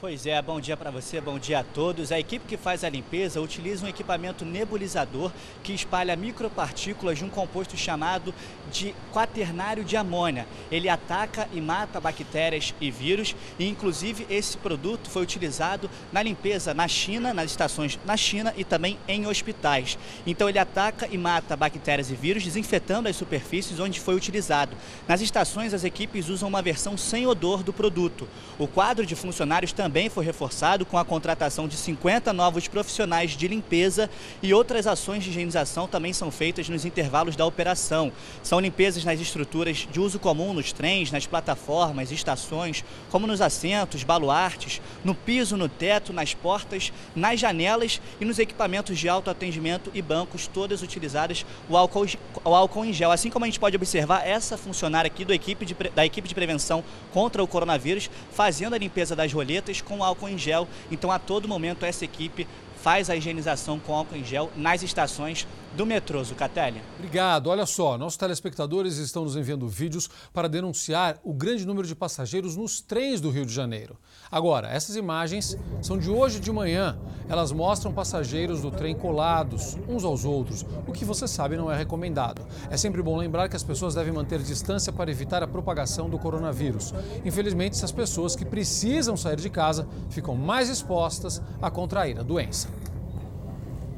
Pois 0.00 0.24
é, 0.24 0.40
bom 0.40 0.58
dia 0.62 0.78
para 0.78 0.90
você, 0.90 1.20
bom 1.20 1.38
dia 1.38 1.58
a 1.58 1.62
todos. 1.62 2.10
A 2.10 2.18
equipe 2.18 2.46
que 2.48 2.56
faz 2.56 2.84
a 2.84 2.88
limpeza 2.88 3.38
utiliza 3.38 3.84
um 3.84 3.88
equipamento 3.88 4.46
nebulizador 4.46 5.30
que 5.62 5.74
espalha 5.74 6.16
micropartículas 6.16 7.18
de 7.18 7.24
um 7.26 7.28
composto 7.28 7.76
chamado 7.76 8.32
de 8.72 8.94
quaternário 9.12 9.84
de 9.84 9.98
amônia. 9.98 10.46
Ele 10.72 10.88
ataca 10.88 11.46
e 11.52 11.60
mata 11.60 12.00
bactérias 12.00 12.74
e 12.80 12.90
vírus 12.90 13.36
e 13.58 13.68
inclusive 13.68 14.26
esse 14.30 14.56
produto 14.56 15.10
foi 15.10 15.22
utilizado 15.22 15.90
na 16.10 16.22
limpeza 16.22 16.72
na 16.72 16.88
China, 16.88 17.34
nas 17.34 17.50
estações 17.50 18.00
na 18.06 18.16
China 18.16 18.54
e 18.56 18.64
também 18.64 18.96
em 19.06 19.26
hospitais. 19.26 19.98
Então 20.26 20.48
ele 20.48 20.58
ataca 20.58 21.08
e 21.10 21.18
mata 21.18 21.54
bactérias 21.54 22.10
e 22.10 22.14
vírus, 22.14 22.42
desinfetando 22.42 23.06
as 23.06 23.16
superfícies 23.16 23.78
onde 23.78 24.00
foi 24.00 24.14
utilizado. 24.14 24.74
Nas 25.06 25.20
estações 25.20 25.74
as 25.74 25.84
equipes 25.84 26.30
usam 26.30 26.48
uma 26.48 26.62
versão 26.62 26.96
sem 26.96 27.26
odor 27.26 27.62
do 27.62 27.70
produto. 27.70 28.26
O 28.58 28.66
quadro 28.66 29.04
de 29.04 29.14
funcionários 29.14 29.74
também 29.74 29.89
também 29.90 30.08
foi 30.08 30.24
reforçado 30.24 30.86
com 30.86 30.96
a 30.96 31.04
contratação 31.04 31.66
de 31.66 31.76
50 31.76 32.32
novos 32.32 32.68
profissionais 32.68 33.32
de 33.32 33.48
limpeza 33.48 34.08
e 34.40 34.54
outras 34.54 34.86
ações 34.86 35.24
de 35.24 35.30
higienização 35.30 35.88
também 35.88 36.12
são 36.12 36.30
feitas 36.30 36.68
nos 36.68 36.84
intervalos 36.84 37.34
da 37.34 37.44
operação. 37.44 38.12
São 38.40 38.60
limpezas 38.60 39.02
nas 39.04 39.20
estruturas 39.20 39.88
de 39.90 39.98
uso 39.98 40.20
comum 40.20 40.54
nos 40.54 40.72
trens, 40.72 41.10
nas 41.10 41.26
plataformas, 41.26 42.12
estações, 42.12 42.84
como 43.10 43.26
nos 43.26 43.40
assentos, 43.40 44.04
baluartes, 44.04 44.80
no 45.02 45.12
piso, 45.12 45.56
no 45.56 45.68
teto, 45.68 46.12
nas 46.12 46.34
portas, 46.34 46.92
nas 47.12 47.40
janelas 47.40 48.00
e 48.20 48.24
nos 48.24 48.38
equipamentos 48.38 48.96
de 48.96 49.08
autoatendimento 49.08 49.90
e 49.92 50.00
bancos, 50.00 50.46
todas 50.46 50.82
utilizadas 50.82 51.44
o 51.68 51.76
álcool, 51.76 52.06
o 52.44 52.54
álcool 52.54 52.84
em 52.84 52.92
gel. 52.92 53.10
Assim 53.10 53.28
como 53.28 53.44
a 53.44 53.48
gente 53.48 53.58
pode 53.58 53.74
observar, 53.74 54.24
essa 54.24 54.56
funcionária 54.56 55.08
aqui 55.08 55.24
do 55.24 55.34
equipe 55.34 55.66
de, 55.66 55.74
da 55.74 56.06
equipe 56.06 56.28
de 56.28 56.34
prevenção 56.36 56.84
contra 57.12 57.42
o 57.42 57.48
coronavírus 57.48 58.08
fazendo 58.30 58.74
a 58.74 58.78
limpeza 58.78 59.16
das 59.16 59.32
roletas 59.32 59.79
com 59.82 60.04
álcool 60.04 60.28
em 60.28 60.38
gel. 60.38 60.68
Então, 60.90 61.10
a 61.10 61.18
todo 61.18 61.48
momento, 61.48 61.84
essa 61.84 62.04
equipe 62.04 62.46
faz 62.82 63.10
a 63.10 63.16
higienização 63.16 63.78
com 63.78 63.94
álcool 63.94 64.16
em 64.16 64.24
gel 64.24 64.50
nas 64.56 64.82
estações 64.82 65.46
do 65.76 65.86
metrô, 65.86 66.22
Zucatelli. 66.24 66.82
Obrigado. 66.98 67.46
Olha 67.46 67.64
só, 67.64 67.96
nossos 67.96 68.16
telespectadores 68.16 68.96
estão 68.96 69.24
nos 69.24 69.36
enviando 69.36 69.68
vídeos 69.68 70.08
para 70.32 70.48
denunciar 70.48 71.18
o 71.22 71.32
grande 71.32 71.66
número 71.66 71.86
de 71.86 71.94
passageiros 71.94 72.56
nos 72.56 72.80
trens 72.80 73.20
do 73.20 73.30
Rio 73.30 73.46
de 73.46 73.52
Janeiro. 73.52 73.96
Agora, 74.30 74.68
essas 74.68 74.96
imagens 74.96 75.56
são 75.80 75.96
de 75.96 76.10
hoje 76.10 76.40
de 76.40 76.50
manhã. 76.50 76.98
Elas 77.28 77.52
mostram 77.52 77.92
passageiros 77.92 78.62
do 78.62 78.70
trem 78.70 78.94
colados 78.94 79.76
uns 79.88 80.02
aos 80.02 80.24
outros, 80.24 80.66
o 80.86 80.92
que 80.92 81.04
você 81.04 81.28
sabe 81.28 81.56
não 81.56 81.70
é 81.70 81.76
recomendado. 81.76 82.44
É 82.68 82.76
sempre 82.76 83.02
bom 83.02 83.16
lembrar 83.16 83.48
que 83.48 83.56
as 83.56 83.62
pessoas 83.62 83.94
devem 83.94 84.12
manter 84.12 84.40
distância 84.40 84.92
para 84.92 85.10
evitar 85.10 85.42
a 85.42 85.46
propagação 85.46 86.10
do 86.10 86.18
coronavírus. 86.18 86.92
Infelizmente, 87.24 87.76
essas 87.76 87.92
pessoas 87.92 88.34
que 88.34 88.44
precisam 88.44 89.16
sair 89.16 89.36
de 89.36 89.50
casa 89.50 89.86
ficam 90.08 90.34
mais 90.34 90.68
expostas 90.68 91.40
a 91.62 91.70
contrair 91.70 92.18
a 92.18 92.22
doença. 92.22 92.69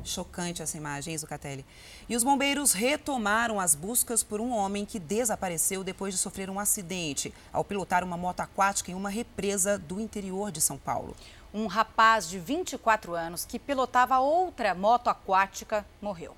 Chocante 0.05 0.63
essa 0.63 0.77
imagem, 0.77 1.17
Zucatelli. 1.17 1.65
E 2.09 2.17
os 2.17 2.25
bombeiros 2.25 2.73
retomaram 2.73 3.61
as 3.61 3.75
buscas 3.75 4.23
por 4.23 4.41
um 4.41 4.51
homem 4.51 4.85
que 4.85 4.99
desapareceu 4.99 5.85
depois 5.85 6.15
de 6.15 6.21
sofrer 6.21 6.51
um 6.51 6.59
acidente 6.59 7.33
ao 7.53 7.65
pilotar 7.65 8.05
uma 8.05 8.17
moto 8.17 8.41
aquática 8.41 8.91
em 8.91 8.95
uma 8.95 9.11
represa 9.11 9.79
do 9.79 10.01
interior 10.01 10.51
de 10.51 10.61
São 10.61 10.77
Paulo. 10.77 11.17
Um 11.55 11.67
rapaz 11.67 12.29
de 12.29 12.39
24 12.39 13.15
anos 13.15 13.45
que 13.45 13.59
pilotava 13.59 14.19
outra 14.19 14.75
moto 14.75 15.09
aquática 15.09 15.85
morreu. 16.01 16.35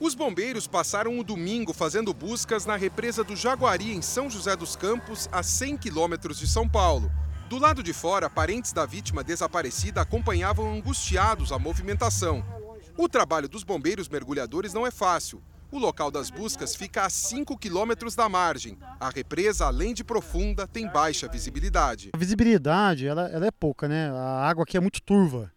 Os 0.00 0.14
bombeiros 0.16 0.66
passaram 0.66 1.16
o 1.18 1.22
domingo 1.22 1.72
fazendo 1.72 2.12
buscas 2.12 2.66
na 2.66 2.74
represa 2.74 3.22
do 3.22 3.36
Jaguari, 3.36 3.92
em 3.92 4.02
São 4.02 4.28
José 4.28 4.56
dos 4.56 4.74
Campos, 4.74 5.28
a 5.30 5.44
100 5.44 5.78
quilômetros 5.78 6.40
de 6.40 6.48
São 6.48 6.68
Paulo. 6.68 7.08
Do 7.52 7.58
lado 7.58 7.82
de 7.82 7.92
fora, 7.92 8.30
parentes 8.30 8.72
da 8.72 8.86
vítima 8.86 9.22
desaparecida 9.22 10.00
acompanhavam 10.00 10.72
angustiados 10.72 11.52
a 11.52 11.58
movimentação. 11.58 12.42
O 12.96 13.06
trabalho 13.10 13.46
dos 13.46 13.62
bombeiros 13.62 14.08
mergulhadores 14.08 14.72
não 14.72 14.86
é 14.86 14.90
fácil. 14.90 15.42
O 15.70 15.78
local 15.78 16.10
das 16.10 16.30
buscas 16.30 16.74
fica 16.74 17.04
a 17.04 17.10
5 17.10 17.58
quilômetros 17.58 18.14
da 18.14 18.26
margem. 18.26 18.78
A 18.98 19.10
represa, 19.10 19.66
além 19.66 19.92
de 19.92 20.02
profunda, 20.02 20.66
tem 20.66 20.90
baixa 20.90 21.28
visibilidade. 21.28 22.08
A 22.14 22.16
visibilidade 22.16 23.06
ela, 23.06 23.28
ela 23.28 23.46
é 23.46 23.50
pouca, 23.50 23.86
né? 23.86 24.08
A 24.10 24.48
água 24.48 24.62
aqui 24.62 24.78
é 24.78 24.80
muito 24.80 25.02
turva. 25.02 25.52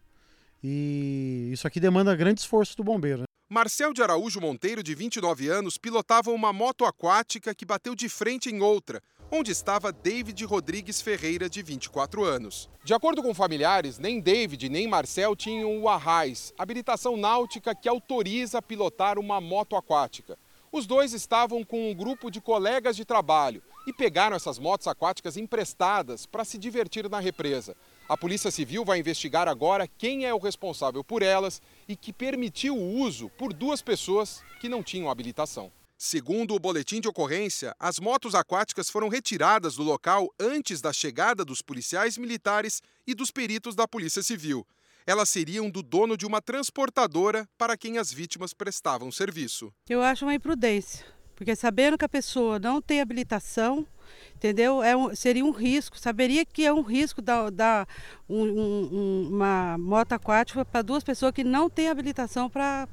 E 0.62 1.48
isso 1.50 1.66
aqui 1.66 1.80
demanda 1.80 2.14
grande 2.14 2.40
esforço 2.40 2.76
do 2.76 2.84
bombeiro. 2.84 3.20
Né? 3.20 3.26
Marcel 3.48 3.94
de 3.94 4.02
Araújo 4.02 4.38
Monteiro, 4.38 4.82
de 4.82 4.94
29 4.94 5.48
anos, 5.48 5.78
pilotava 5.78 6.30
uma 6.30 6.52
moto 6.52 6.84
aquática 6.84 7.54
que 7.54 7.64
bateu 7.64 7.94
de 7.94 8.08
frente 8.08 8.50
em 8.50 8.60
outra, 8.60 9.00
onde 9.30 9.50
estava 9.50 9.92
David 9.92 10.44
Rodrigues 10.44 11.00
Ferreira, 11.00 11.48
de 11.48 11.62
24 11.62 12.24
anos. 12.24 12.68
De 12.84 12.94
acordo 12.94 13.22
com 13.22 13.34
familiares, 13.34 13.98
nem 13.98 14.20
David 14.20 14.68
nem 14.68 14.86
Marcel 14.86 15.34
tinham 15.34 15.80
o 15.80 15.88
Arrais, 15.88 16.52
habilitação 16.56 17.16
náutica 17.16 17.74
que 17.74 17.88
autoriza 17.88 18.62
pilotar 18.62 19.18
uma 19.18 19.40
moto 19.40 19.76
aquática. 19.76 20.38
Os 20.70 20.86
dois 20.86 21.12
estavam 21.12 21.64
com 21.64 21.90
um 21.90 21.94
grupo 21.94 22.30
de 22.30 22.40
colegas 22.40 22.96
de 22.96 23.04
trabalho 23.04 23.62
e 23.86 23.92
pegaram 23.92 24.36
essas 24.36 24.58
motos 24.58 24.86
aquáticas 24.86 25.36
emprestadas 25.36 26.26
para 26.26 26.44
se 26.44 26.58
divertir 26.58 27.08
na 27.08 27.20
represa. 27.20 27.76
A 28.08 28.16
Polícia 28.16 28.50
Civil 28.50 28.84
vai 28.84 28.98
investigar 28.98 29.48
agora 29.48 29.88
quem 29.88 30.26
é 30.26 30.34
o 30.34 30.38
responsável 30.38 31.02
por 31.02 31.22
elas 31.22 31.62
e 31.88 31.96
que 31.96 32.12
permitiu 32.12 32.76
o 32.76 33.00
uso 33.00 33.30
por 33.30 33.52
duas 33.52 33.80
pessoas 33.80 34.42
que 34.60 34.68
não 34.68 34.82
tinham 34.82 35.10
habilitação. 35.10 35.72
Segundo 35.98 36.54
o 36.54 36.58
boletim 36.58 37.00
de 37.00 37.08
ocorrência, 37.08 37.74
as 37.80 37.98
motos 37.98 38.34
aquáticas 38.34 38.90
foram 38.90 39.08
retiradas 39.08 39.76
do 39.76 39.82
local 39.82 40.28
antes 40.38 40.82
da 40.82 40.92
chegada 40.92 41.42
dos 41.42 41.62
policiais 41.62 42.18
militares 42.18 42.82
e 43.06 43.14
dos 43.14 43.30
peritos 43.30 43.74
da 43.74 43.88
Polícia 43.88 44.22
Civil. 44.22 44.66
Elas 45.06 45.30
seriam 45.30 45.70
do 45.70 45.82
dono 45.82 46.14
de 46.14 46.26
uma 46.26 46.42
transportadora 46.42 47.48
para 47.56 47.78
quem 47.78 47.96
as 47.96 48.12
vítimas 48.12 48.52
prestavam 48.52 49.10
serviço. 49.10 49.72
Eu 49.88 50.02
acho 50.02 50.26
uma 50.26 50.34
imprudência, 50.34 51.06
porque 51.34 51.56
sabendo 51.56 51.96
que 51.96 52.04
a 52.04 52.08
pessoa 52.10 52.58
não 52.58 52.82
tem 52.82 53.00
habilitação, 53.00 53.86
entendeu? 54.34 54.82
É 54.82 54.94
um, 54.94 55.14
seria 55.16 55.46
um 55.46 55.50
risco, 55.50 55.98
saberia 55.98 56.44
que 56.44 56.66
é 56.66 56.72
um 56.74 56.82
risco 56.82 57.22
dar, 57.22 57.50
dar 57.50 57.88
um, 58.28 58.42
um, 58.42 59.28
uma 59.32 59.78
moto 59.78 60.12
aquática 60.12 60.62
para 60.62 60.82
duas 60.82 61.02
pessoas 61.02 61.32
que 61.32 61.42
não 61.42 61.70
têm 61.70 61.88
habilitação 61.88 62.50
para 62.50 62.86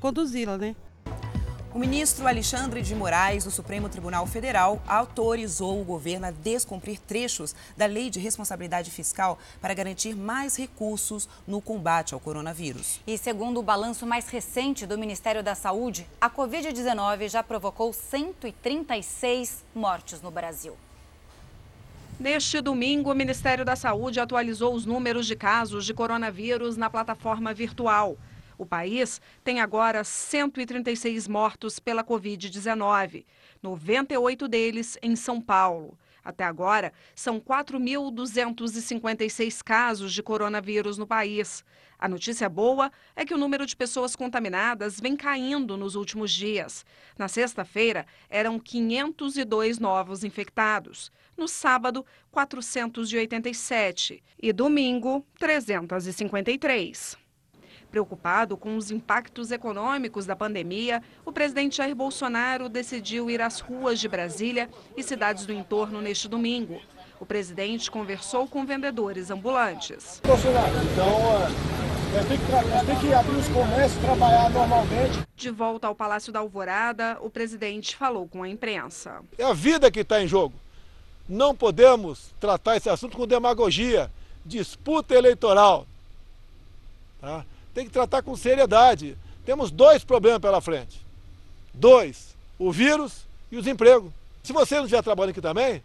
conduzi-la, 0.00 0.58
né? 0.58 0.74
O 1.74 1.78
ministro 1.78 2.28
Alexandre 2.28 2.82
de 2.82 2.94
Moraes, 2.94 3.44
do 3.44 3.50
Supremo 3.50 3.88
Tribunal 3.88 4.26
Federal, 4.26 4.82
autorizou 4.86 5.80
o 5.80 5.84
governo 5.84 6.26
a 6.26 6.30
descumprir 6.30 6.98
trechos 7.00 7.54
da 7.74 7.86
Lei 7.86 8.10
de 8.10 8.20
Responsabilidade 8.20 8.90
Fiscal 8.90 9.38
para 9.58 9.72
garantir 9.72 10.14
mais 10.14 10.54
recursos 10.54 11.26
no 11.48 11.62
combate 11.62 12.12
ao 12.12 12.20
coronavírus. 12.20 13.00
E 13.06 13.16
segundo 13.16 13.58
o 13.58 13.62
balanço 13.62 14.06
mais 14.06 14.28
recente 14.28 14.84
do 14.84 14.98
Ministério 14.98 15.42
da 15.42 15.54
Saúde, 15.54 16.06
a 16.20 16.28
Covid-19 16.28 17.30
já 17.30 17.42
provocou 17.42 17.90
136 17.90 19.64
mortes 19.74 20.20
no 20.20 20.30
Brasil. 20.30 20.76
Neste 22.20 22.60
domingo, 22.60 23.10
o 23.10 23.14
Ministério 23.14 23.64
da 23.64 23.76
Saúde 23.76 24.20
atualizou 24.20 24.74
os 24.74 24.84
números 24.84 25.26
de 25.26 25.34
casos 25.34 25.86
de 25.86 25.94
coronavírus 25.94 26.76
na 26.76 26.90
plataforma 26.90 27.54
virtual. 27.54 28.18
O 28.62 28.64
país 28.64 29.20
tem 29.42 29.60
agora 29.60 30.04
136 30.04 31.26
mortos 31.26 31.80
pela 31.80 32.04
Covid-19, 32.04 33.24
98 33.60 34.46
deles 34.46 34.96
em 35.02 35.16
São 35.16 35.40
Paulo. 35.40 35.98
Até 36.24 36.44
agora, 36.44 36.92
são 37.12 37.40
4.256 37.40 39.64
casos 39.64 40.14
de 40.14 40.22
coronavírus 40.22 40.96
no 40.96 41.08
país. 41.08 41.64
A 41.98 42.08
notícia 42.08 42.48
boa 42.48 42.92
é 43.16 43.24
que 43.24 43.34
o 43.34 43.38
número 43.38 43.66
de 43.66 43.74
pessoas 43.74 44.14
contaminadas 44.14 45.00
vem 45.00 45.16
caindo 45.16 45.76
nos 45.76 45.96
últimos 45.96 46.30
dias. 46.30 46.86
Na 47.18 47.26
sexta-feira, 47.26 48.06
eram 48.30 48.60
502 48.60 49.80
novos 49.80 50.22
infectados. 50.22 51.10
No 51.36 51.48
sábado, 51.48 52.06
487. 52.30 54.22
E 54.40 54.52
domingo, 54.52 55.26
353. 55.40 57.21
Preocupado 57.92 58.56
com 58.56 58.78
os 58.78 58.90
impactos 58.90 59.52
econômicos 59.52 60.24
da 60.24 60.34
pandemia, 60.34 61.02
o 61.26 61.30
presidente 61.30 61.76
Jair 61.76 61.94
Bolsonaro 61.94 62.66
decidiu 62.66 63.28
ir 63.28 63.42
às 63.42 63.60
ruas 63.60 64.00
de 64.00 64.08
Brasília 64.08 64.70
e 64.96 65.02
cidades 65.02 65.44
do 65.44 65.52
entorno 65.52 66.00
neste 66.00 66.26
domingo. 66.26 66.80
O 67.20 67.26
presidente 67.26 67.90
conversou 67.90 68.48
com 68.48 68.64
vendedores 68.64 69.30
ambulantes. 69.30 70.22
Bolsonaro, 70.24 70.72
então 70.90 71.20
tem 72.26 72.38
que, 72.38 72.86
tem 72.86 73.00
que 73.00 73.12
abrir 73.12 73.36
os 73.36 73.48
comércios, 73.48 74.02
trabalhar 74.02 74.48
normalmente. 74.48 75.18
De 75.36 75.50
volta 75.50 75.86
ao 75.86 75.94
Palácio 75.94 76.32
da 76.32 76.38
Alvorada, 76.38 77.18
o 77.20 77.28
presidente 77.28 77.94
falou 77.94 78.26
com 78.26 78.42
a 78.42 78.48
imprensa. 78.48 79.20
É 79.36 79.44
a 79.44 79.52
vida 79.52 79.90
que 79.90 80.00
está 80.00 80.22
em 80.22 80.26
jogo. 80.26 80.54
Não 81.28 81.54
podemos 81.54 82.32
tratar 82.40 82.78
esse 82.78 82.88
assunto 82.88 83.18
com 83.18 83.26
demagogia, 83.26 84.10
disputa 84.46 85.14
eleitoral. 85.14 85.86
Tá? 87.20 87.44
Tem 87.74 87.86
que 87.86 87.92
tratar 87.92 88.22
com 88.22 88.36
seriedade. 88.36 89.16
Temos 89.44 89.70
dois 89.70 90.04
problemas 90.04 90.40
pela 90.40 90.60
frente. 90.60 91.04
Dois: 91.72 92.36
o 92.58 92.70
vírus 92.70 93.26
e 93.50 93.56
os 93.56 93.66
empregos. 93.66 94.12
Se 94.42 94.52
você 94.52 94.76
não 94.76 94.84
estiver 94.84 95.02
trabalhando 95.02 95.30
aqui 95.30 95.40
também, 95.40 95.82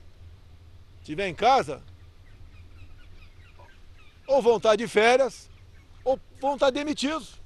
estiver 1.00 1.28
em 1.28 1.36
casa, 1.36 1.82
ou 4.28 4.42
vão 4.42 4.58
estar 4.58 4.76
de 4.76 4.88
férias, 4.88 5.50
ou 6.04 6.20
vão 6.42 6.56
estar 6.56 6.70
demitidos. 6.70 7.40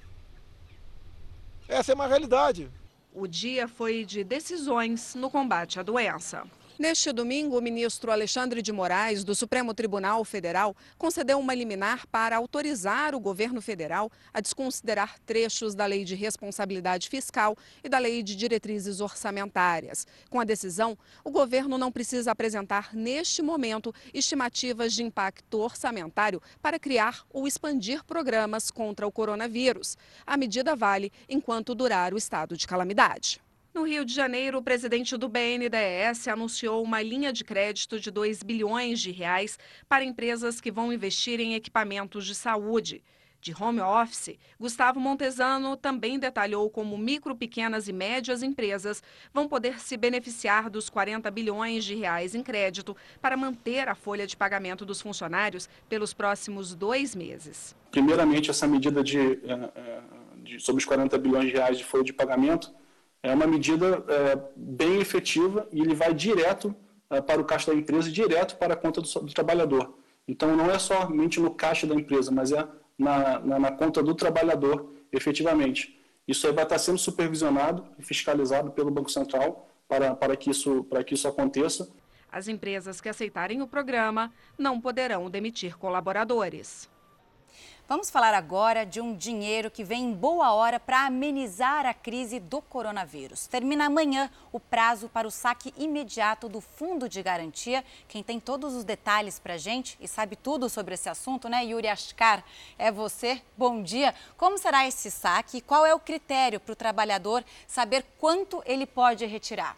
Essa 1.68 1.92
é 1.92 1.96
uma 1.96 2.08
realidade. 2.08 2.70
O 3.14 3.28
dia 3.28 3.68
foi 3.68 4.06
de 4.06 4.24
decisões 4.24 5.16
no 5.16 5.30
combate 5.30 5.80
à 5.80 5.84
doença. 5.84 6.44
Neste 6.82 7.14
domingo, 7.14 7.56
o 7.56 7.62
ministro 7.62 8.12
Alexandre 8.12 8.60
de 8.60 8.72
Moraes, 8.72 9.24
do 9.24 9.36
Supremo 9.36 9.72
Tribunal 9.72 10.26
Federal, 10.26 10.76
concedeu 10.98 11.38
uma 11.38 11.54
liminar 11.54 12.08
para 12.08 12.36
autorizar 12.36 13.14
o 13.14 13.20
governo 13.20 13.62
federal 13.62 14.12
a 14.34 14.42
desconsiderar 14.42 15.20
trechos 15.20 15.76
da 15.76 15.86
Lei 15.86 16.04
de 16.04 16.16
Responsabilidade 16.16 17.08
Fiscal 17.08 17.56
e 17.84 17.88
da 17.88 18.00
Lei 18.00 18.24
de 18.24 18.36
Diretrizes 18.36 19.00
Orçamentárias. 19.00 20.08
Com 20.28 20.40
a 20.40 20.44
decisão, 20.44 20.98
o 21.24 21.30
governo 21.30 21.78
não 21.78 21.92
precisa 21.92 22.32
apresentar, 22.32 22.96
neste 22.96 23.44
momento, 23.44 23.94
estimativas 24.12 24.92
de 24.92 25.04
impacto 25.04 25.60
orçamentário 25.60 26.42
para 26.64 26.80
criar 26.80 27.24
ou 27.30 27.48
expandir 27.48 28.04
programas 28.04 28.72
contra 28.72 29.06
o 29.06 29.12
coronavírus. 29.12 29.96
A 30.26 30.36
medida 30.36 30.76
vale 30.76 31.12
enquanto 31.30 31.76
durar 31.76 32.12
o 32.12 32.18
estado 32.18 32.58
de 32.58 32.66
calamidade. 32.66 33.40
No 33.74 33.84
Rio 33.84 34.04
de 34.04 34.14
Janeiro, 34.14 34.58
o 34.58 34.62
presidente 34.62 35.16
do 35.16 35.30
BNDES 35.30 36.28
anunciou 36.28 36.84
uma 36.84 37.02
linha 37.02 37.32
de 37.32 37.46
crédito 37.46 38.02
de 38.02 38.12
2 38.12 38.44
bilhões 38.44 39.00
de 39.00 39.12
reais 39.12 39.58
para 39.88 40.04
empresas 40.04 40.60
que 40.60 40.70
vão 40.70 40.92
investir 40.92 41.40
em 41.40 41.54
equipamentos 41.54 42.26
de 42.26 42.36
saúde. 42.36 43.02
De 43.40 43.56
home 43.58 43.80
office, 43.80 44.38
Gustavo 44.60 45.00
Montesano 45.00 45.78
também 45.78 46.20
detalhou 46.20 46.70
como 46.70 46.98
micro, 46.98 47.34
pequenas 47.34 47.88
e 47.88 47.94
médias 47.94 48.44
empresas 48.44 49.02
vão 49.34 49.48
poder 49.48 49.80
se 49.80 49.96
beneficiar 49.96 50.70
dos 50.70 50.90
40 50.90 51.32
bilhões 51.32 51.86
de 51.86 51.96
reais 51.96 52.36
em 52.36 52.44
crédito 52.44 52.96
para 53.22 53.38
manter 53.38 53.88
a 53.88 53.96
folha 53.96 54.28
de 54.28 54.36
pagamento 54.36 54.86
dos 54.86 55.02
funcionários 55.02 55.70
pelos 55.88 56.14
próximos 56.14 56.76
dois 56.76 57.16
meses. 57.16 57.74
Primeiramente, 57.90 58.52
essa 58.52 58.68
medida 58.68 59.02
de, 59.02 59.18
eh, 59.18 59.72
eh, 59.76 60.02
de 60.44 60.60
sobre 60.60 60.82
os 60.82 60.86
40 60.86 61.18
bilhões 61.18 61.46
de 61.46 61.54
reais 61.54 61.78
de 61.78 61.86
folha 61.86 62.04
de 62.04 62.14
pagamento 62.14 62.81
é 63.24 63.34
uma 63.34 63.46
medida 63.46 64.04
é, 64.08 64.42
bem 64.56 65.00
efetiva 65.00 65.68
e 65.72 65.82
ele 65.82 65.94
vai 65.94 66.14
direto 66.14 66.76
é, 67.10 67.22
para 67.22 67.40
o 67.42 67.46
caixa 67.46 67.72
da 67.72 67.78
empresa 67.78 68.10
e 68.10 68.12
direto 68.12 68.58
para 68.58 68.74
a 68.74 68.78
conta 68.78 69.02
do, 69.02 69.08
do, 69.08 69.34
trabalhador. 69.34 69.98
Então, 70.28 70.56
não 70.56 70.72
é 70.72 70.80
somente 70.80 71.40
no 71.40 71.52
caixa 71.52 71.86
da 71.86 71.94
empresa, 71.94 72.32
mas 72.32 72.52
é 72.52 72.68
na, 72.98 73.40
na, 73.40 73.60
na 73.60 73.72
conta 73.72 74.02
do 74.02 74.16
trabalhador, 74.16 74.92
efetivamente. 75.12 76.00
Isso 76.28 76.48
aí 76.48 76.54
vai 76.54 76.64
estar 76.64 76.80
sendo 76.80 76.98
supervisionado 76.98 77.86
e 78.00 78.04
fiscalizado 78.04 78.72
pelo 78.72 78.92
Banco 78.92 79.12
Central 79.12 79.68
para, 79.88 80.16
para, 80.16 80.36
que, 80.36 80.50
isso, 80.50 80.84
para 80.86 81.04
que 81.04 81.14
isso 81.14 81.28
aconteça. 81.28 81.90
As 82.32 82.48
empresas 82.48 83.02
que 83.02 83.10
aceitarem 83.10 83.62
o 83.62 83.68
programa 83.68 84.32
não 84.58 84.80
poderão 84.80 85.30
demitir 85.30 85.78
colaboradores. 85.78 86.90
Vamos 87.92 88.10
falar 88.10 88.34
agora 88.34 88.86
de 88.86 89.02
um 89.02 89.14
dinheiro 89.14 89.70
que 89.70 89.84
vem 89.84 90.06
em 90.06 90.14
boa 90.14 90.54
hora 90.54 90.80
para 90.80 91.06
amenizar 91.06 91.86
a 91.86 91.94
crise 91.94 92.40
do 92.40 92.62
coronavírus. 92.62 93.48
Termina 93.48 93.88
amanhã 93.88 94.32
o 94.50 94.62
prazo 94.62 95.10
para 95.10 95.28
o 95.28 95.32
saque 95.32 95.74
imediato 95.76 96.48
do 96.48 96.62
Fundo 96.62 97.10
de 97.10 97.22
Garantia. 97.22 97.84
Quem 98.08 98.24
tem 98.24 98.40
todos 98.40 98.76
os 98.76 98.86
detalhes 98.86 99.40
para 99.40 99.56
a 99.56 99.58
gente 99.58 99.98
e 100.00 100.08
sabe 100.08 100.38
tudo 100.38 100.70
sobre 100.70 100.94
esse 100.94 101.10
assunto, 101.10 101.50
né, 101.50 101.66
Yuri 101.66 101.90
Ashkar? 101.90 102.46
É 102.78 102.90
você. 102.90 103.42
Bom 103.58 103.84
dia. 103.84 104.16
Como 104.38 104.58
será 104.58 104.88
esse 104.88 105.12
saque 105.12 105.58
e 105.58 105.62
qual 105.62 105.86
é 105.86 105.94
o 105.94 106.00
critério 106.00 106.62
para 106.62 106.72
o 106.72 106.78
trabalhador 106.78 107.44
saber 107.68 108.06
quanto 108.18 108.64
ele 108.66 108.86
pode 108.86 109.26
retirar? 109.26 109.76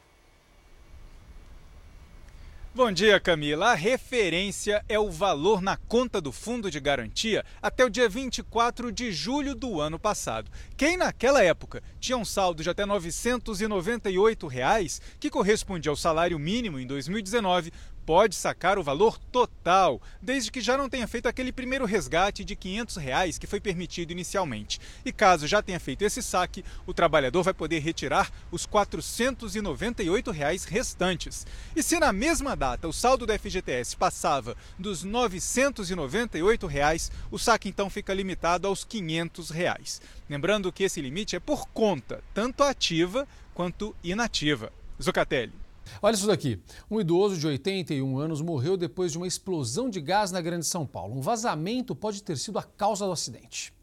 Bom 2.75 2.91
dia, 2.91 3.19
Camila. 3.19 3.67
A 3.67 3.75
referência 3.75 4.83
é 4.89 4.97
o 4.97 5.11
valor 5.11 5.61
na 5.61 5.77
conta 5.77 6.19
do 6.19 6.31
Fundo 6.31 6.71
de 6.71 6.79
Garantia 6.79 7.45
até 7.61 7.85
o 7.85 7.89
dia 7.89 8.09
24 8.09 8.91
de 8.91 9.11
julho 9.11 9.53
do 9.53 9.79
ano 9.79 9.99
passado. 9.99 10.49
Quem 10.75 10.97
naquela 10.97 11.43
época 11.43 11.83
tinha 11.99 12.17
um 12.17 12.25
saldo 12.25 12.63
de 12.63 12.69
até 12.71 12.83
998 12.83 14.47
reais, 14.47 14.99
que 15.19 15.29
correspondia 15.29 15.91
ao 15.91 15.95
salário 15.95 16.39
mínimo 16.39 16.79
em 16.79 16.87
2019, 16.87 17.71
pode 18.05 18.35
sacar 18.35 18.77
o 18.77 18.83
valor 18.83 19.17
total, 19.31 20.01
desde 20.21 20.51
que 20.51 20.61
já 20.61 20.77
não 20.77 20.89
tenha 20.89 21.07
feito 21.07 21.27
aquele 21.27 21.51
primeiro 21.51 21.85
resgate 21.85 22.43
de 22.43 22.55
500 22.55 22.95
reais 22.97 23.37
que 23.37 23.47
foi 23.47 23.59
permitido 23.59 24.11
inicialmente. 24.11 24.79
E 25.05 25.11
caso 25.11 25.47
já 25.47 25.61
tenha 25.61 25.79
feito 25.79 26.03
esse 26.03 26.21
saque, 26.21 26.63
o 26.85 26.93
trabalhador 26.93 27.43
vai 27.43 27.53
poder 27.53 27.79
retirar 27.79 28.31
os 28.51 28.65
498 28.65 30.31
reais 30.31 30.65
restantes. 30.65 31.45
E 31.75 31.81
se 31.81 31.99
na 31.99 32.11
mesma 32.11 32.55
data 32.55 32.87
o 32.87 32.93
saldo 32.93 33.25
do 33.25 33.33
FGTS 33.33 33.95
passava 33.95 34.55
dos 34.77 35.03
998 35.03 36.67
reais, 36.67 37.11
o 37.31 37.39
saque 37.39 37.69
então 37.69 37.89
fica 37.89 38.13
limitado 38.13 38.67
aos 38.67 38.83
500 38.83 39.49
reais. 39.49 40.01
Lembrando 40.29 40.71
que 40.71 40.83
esse 40.83 41.01
limite 41.01 41.35
é 41.35 41.39
por 41.39 41.67
conta, 41.69 42.23
tanto 42.33 42.63
ativa 42.63 43.27
quanto 43.53 43.95
inativa. 44.03 44.71
Zucatelli. 45.01 45.62
Olha 46.01 46.13
isso 46.13 46.27
daqui. 46.27 46.61
Um 46.89 46.99
idoso 46.99 47.37
de 47.37 47.47
81 47.47 48.17
anos 48.17 48.41
morreu 48.41 48.75
depois 48.77 49.11
de 49.11 49.17
uma 49.17 49.27
explosão 49.27 49.89
de 49.89 50.01
gás 50.01 50.31
na 50.31 50.41
Grande 50.41 50.65
São 50.65 50.85
Paulo. 50.85 51.15
Um 51.15 51.21
vazamento 51.21 51.95
pode 51.95 52.21
ter 52.21 52.37
sido 52.37 52.59
a 52.59 52.63
causa 52.63 53.05
do 53.05 53.11
acidente. 53.11 53.73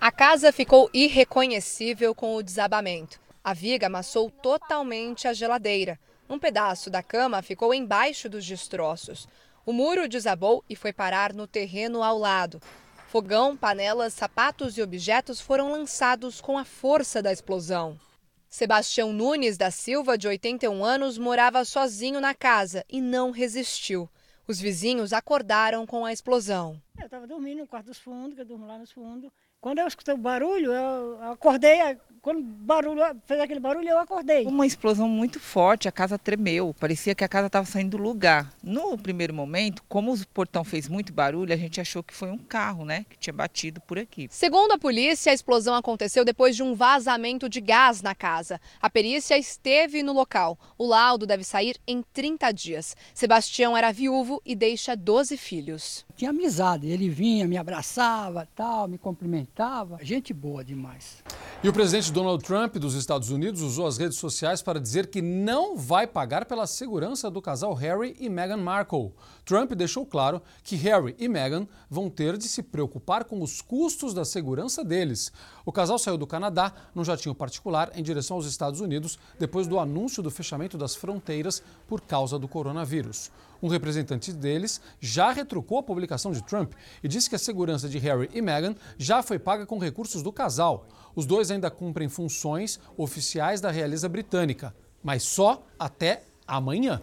A 0.00 0.10
casa 0.10 0.52
ficou 0.52 0.90
irreconhecível 0.92 2.14
com 2.14 2.34
o 2.34 2.42
desabamento. 2.42 3.20
A 3.44 3.54
viga 3.54 3.86
amassou 3.86 4.30
totalmente 4.30 5.28
a 5.28 5.32
geladeira. 5.32 5.98
Um 6.28 6.38
pedaço 6.38 6.90
da 6.90 7.02
cama 7.02 7.42
ficou 7.42 7.72
embaixo 7.72 8.28
dos 8.28 8.44
destroços. 8.44 9.28
O 9.64 9.72
muro 9.72 10.08
desabou 10.08 10.64
e 10.68 10.74
foi 10.74 10.92
parar 10.92 11.32
no 11.32 11.46
terreno 11.46 12.02
ao 12.02 12.18
lado. 12.18 12.60
Fogão, 13.08 13.56
panelas, 13.56 14.14
sapatos 14.14 14.76
e 14.76 14.82
objetos 14.82 15.40
foram 15.40 15.70
lançados 15.70 16.40
com 16.40 16.58
a 16.58 16.64
força 16.64 17.22
da 17.22 17.30
explosão. 17.30 17.96
Sebastião 18.52 19.14
Nunes 19.14 19.56
da 19.56 19.70
Silva, 19.70 20.18
de 20.18 20.28
81 20.28 20.84
anos, 20.84 21.16
morava 21.16 21.64
sozinho 21.64 22.20
na 22.20 22.34
casa 22.34 22.84
e 22.86 23.00
não 23.00 23.30
resistiu. 23.30 24.06
Os 24.46 24.60
vizinhos 24.60 25.14
acordaram 25.14 25.86
com 25.86 26.04
a 26.04 26.12
explosão. 26.12 26.78
Eu 26.98 27.06
estava 27.06 27.26
dormindo 27.26 27.60
no 27.60 27.66
quarto 27.66 27.86
dos 27.86 27.98
fundos, 27.98 28.34
que 28.34 28.42
eu 28.42 28.44
durmo 28.44 28.66
lá 28.66 28.76
nos 28.76 28.92
fundos. 28.92 29.30
Quando 29.58 29.78
eu 29.78 29.86
escutei 29.86 30.12
o 30.12 30.18
barulho, 30.18 30.70
eu 30.70 31.22
acordei, 31.30 31.80
quando 32.22 32.40
barulho, 32.40 33.02
fez 33.26 33.40
aquele 33.40 33.58
barulho, 33.58 33.88
eu 33.88 33.98
acordei. 33.98 34.46
Uma 34.46 34.64
explosão 34.64 35.08
muito 35.08 35.40
forte, 35.40 35.88
a 35.88 35.92
casa 35.92 36.16
tremeu. 36.16 36.72
Parecia 36.78 37.16
que 37.16 37.24
a 37.24 37.28
casa 37.28 37.48
estava 37.48 37.66
saindo 37.66 37.96
do 37.96 38.02
lugar. 38.02 38.54
No 38.62 38.96
primeiro 38.96 39.34
momento, 39.34 39.82
como 39.88 40.14
o 40.14 40.26
portão 40.28 40.62
fez 40.62 40.88
muito 40.88 41.12
barulho, 41.12 41.52
a 41.52 41.56
gente 41.56 41.80
achou 41.80 42.00
que 42.00 42.14
foi 42.14 42.30
um 42.30 42.38
carro, 42.38 42.84
né, 42.84 43.04
que 43.10 43.18
tinha 43.18 43.34
batido 43.34 43.80
por 43.80 43.98
aqui. 43.98 44.28
Segundo 44.30 44.70
a 44.70 44.78
polícia, 44.78 45.32
a 45.32 45.34
explosão 45.34 45.74
aconteceu 45.74 46.24
depois 46.24 46.54
de 46.54 46.62
um 46.62 46.76
vazamento 46.76 47.48
de 47.48 47.60
gás 47.60 48.00
na 48.00 48.14
casa. 48.14 48.60
A 48.80 48.88
perícia 48.88 49.36
esteve 49.36 50.00
no 50.04 50.12
local. 50.12 50.56
O 50.78 50.86
laudo 50.86 51.26
deve 51.26 51.42
sair 51.42 51.76
em 51.88 52.04
30 52.12 52.52
dias. 52.52 52.96
Sebastião 53.12 53.76
era 53.76 53.90
viúvo 53.90 54.40
e 54.46 54.54
deixa 54.54 54.94
12 54.94 55.36
filhos. 55.36 56.06
Tinha 56.14 56.30
amizade, 56.30 56.86
ele 56.86 57.08
vinha, 57.08 57.48
me 57.48 57.56
abraçava, 57.56 58.46
tal, 58.54 58.86
me 58.86 58.96
cumprimentava. 58.96 59.98
Gente 60.02 60.32
boa 60.32 60.64
demais. 60.64 61.24
E 61.64 61.68
o 61.68 61.72
presidente 61.72 62.11
Donald 62.12 62.44
Trump 62.44 62.76
dos 62.76 62.94
Estados 62.94 63.30
Unidos 63.30 63.62
usou 63.62 63.86
as 63.86 63.96
redes 63.96 64.18
sociais 64.18 64.60
para 64.60 64.78
dizer 64.78 65.06
que 65.06 65.22
não 65.22 65.78
vai 65.78 66.06
pagar 66.06 66.44
pela 66.44 66.66
segurança 66.66 67.30
do 67.30 67.40
casal 67.40 67.72
Harry 67.72 68.14
e 68.20 68.28
Meghan 68.28 68.58
Markle. 68.58 69.12
Trump 69.44 69.72
deixou 69.72 70.06
claro 70.06 70.40
que 70.62 70.76
Harry 70.76 71.14
e 71.18 71.28
Meghan 71.28 71.66
vão 71.90 72.08
ter 72.08 72.36
de 72.36 72.48
se 72.48 72.62
preocupar 72.62 73.24
com 73.24 73.42
os 73.42 73.60
custos 73.60 74.14
da 74.14 74.24
segurança 74.24 74.84
deles. 74.84 75.32
O 75.64 75.72
casal 75.72 75.98
saiu 75.98 76.16
do 76.16 76.26
Canadá 76.26 76.72
num 76.94 77.04
jatinho 77.04 77.34
particular 77.34 77.90
em 77.94 78.02
direção 78.02 78.36
aos 78.36 78.46
Estados 78.46 78.80
Unidos 78.80 79.18
depois 79.38 79.66
do 79.66 79.78
anúncio 79.78 80.22
do 80.22 80.30
fechamento 80.30 80.78
das 80.78 80.94
fronteiras 80.94 81.62
por 81.88 82.00
causa 82.00 82.38
do 82.38 82.46
coronavírus. 82.46 83.30
Um 83.62 83.68
representante 83.68 84.32
deles 84.32 84.80
já 85.00 85.30
retrucou 85.30 85.78
a 85.78 85.82
publicação 85.82 86.32
de 86.32 86.42
Trump 86.42 86.72
e 87.02 87.08
disse 87.08 87.28
que 87.28 87.36
a 87.36 87.38
segurança 87.38 87.88
de 87.88 87.98
Harry 87.98 88.28
e 88.32 88.42
Meghan 88.42 88.74
já 88.98 89.22
foi 89.22 89.38
paga 89.38 89.66
com 89.66 89.78
recursos 89.78 90.22
do 90.22 90.32
casal. 90.32 90.86
Os 91.14 91.26
dois 91.26 91.50
ainda 91.50 91.70
cumprem 91.70 92.08
funções 92.08 92.80
oficiais 92.96 93.60
da 93.60 93.70
realeza 93.70 94.08
britânica, 94.08 94.74
mas 95.02 95.22
só 95.22 95.64
até 95.78 96.24
amanhã. 96.46 97.00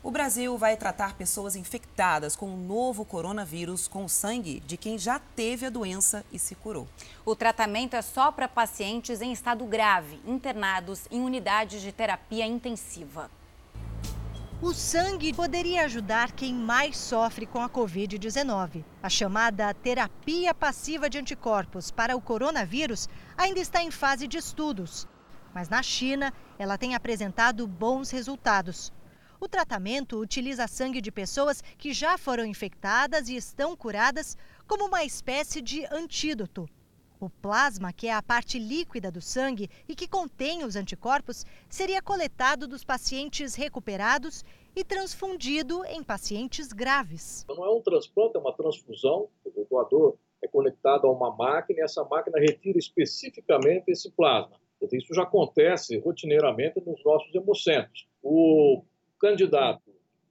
O 0.00 0.12
Brasil 0.12 0.56
vai 0.56 0.76
tratar 0.76 1.14
pessoas 1.14 1.56
infectadas 1.56 2.36
com 2.36 2.54
o 2.54 2.56
novo 2.56 3.04
coronavírus 3.04 3.88
com 3.88 4.06
sangue 4.06 4.60
de 4.60 4.76
quem 4.76 4.96
já 4.96 5.18
teve 5.18 5.66
a 5.66 5.70
doença 5.70 6.24
e 6.32 6.38
se 6.38 6.54
curou. 6.54 6.86
O 7.24 7.34
tratamento 7.34 7.94
é 7.94 8.02
só 8.02 8.30
para 8.30 8.46
pacientes 8.46 9.20
em 9.20 9.32
estado 9.32 9.64
grave, 9.64 10.20
internados 10.24 11.08
em 11.10 11.20
unidades 11.20 11.82
de 11.82 11.90
terapia 11.90 12.46
intensiva. 12.46 13.28
O 14.62 14.72
sangue 14.72 15.32
poderia 15.32 15.84
ajudar 15.84 16.30
quem 16.30 16.54
mais 16.54 16.96
sofre 16.96 17.44
com 17.44 17.60
a 17.60 17.68
Covid-19. 17.68 18.84
A 19.02 19.08
chamada 19.08 19.74
terapia 19.74 20.54
passiva 20.54 21.10
de 21.10 21.18
anticorpos 21.18 21.90
para 21.90 22.16
o 22.16 22.20
coronavírus 22.20 23.08
ainda 23.36 23.58
está 23.58 23.82
em 23.82 23.90
fase 23.90 24.28
de 24.28 24.38
estudos. 24.38 25.08
Mas 25.52 25.68
na 25.68 25.82
China, 25.82 26.32
ela 26.56 26.78
tem 26.78 26.94
apresentado 26.94 27.66
bons 27.66 28.10
resultados. 28.10 28.92
O 29.40 29.46
tratamento 29.46 30.18
utiliza 30.18 30.66
sangue 30.66 31.00
de 31.00 31.12
pessoas 31.12 31.62
que 31.78 31.92
já 31.92 32.18
foram 32.18 32.44
infectadas 32.44 33.28
e 33.28 33.36
estão 33.36 33.76
curadas 33.76 34.36
como 34.66 34.86
uma 34.86 35.04
espécie 35.04 35.62
de 35.62 35.86
antídoto. 35.92 36.68
O 37.20 37.30
plasma, 37.30 37.92
que 37.92 38.08
é 38.08 38.12
a 38.12 38.22
parte 38.22 38.58
líquida 38.58 39.10
do 39.12 39.20
sangue 39.20 39.70
e 39.88 39.94
que 39.94 40.08
contém 40.08 40.64
os 40.64 40.74
anticorpos, 40.74 41.44
seria 41.68 42.02
coletado 42.02 42.66
dos 42.66 42.84
pacientes 42.84 43.54
recuperados 43.54 44.44
e 44.74 44.82
transfundido 44.82 45.84
em 45.86 46.02
pacientes 46.02 46.72
graves. 46.72 47.44
Não 47.48 47.64
é 47.64 47.70
um 47.70 47.80
transplante, 47.80 48.36
é 48.36 48.40
uma 48.40 48.52
transfusão. 48.52 49.28
O 49.44 49.66
doador 49.70 50.16
é 50.42 50.48
conectado 50.48 51.06
a 51.06 51.10
uma 51.12 51.34
máquina 51.34 51.80
e 51.80 51.82
essa 51.82 52.04
máquina 52.04 52.38
retira 52.40 52.78
especificamente 52.78 53.88
esse 53.88 54.10
plasma. 54.10 54.56
Isso 54.92 55.12
já 55.12 55.22
acontece 55.22 55.98
rotineiramente 55.98 56.80
nos 56.86 57.04
nossos 57.04 57.34
hemocentros. 57.34 58.06
O 58.22 58.84
candidato, 59.18 59.82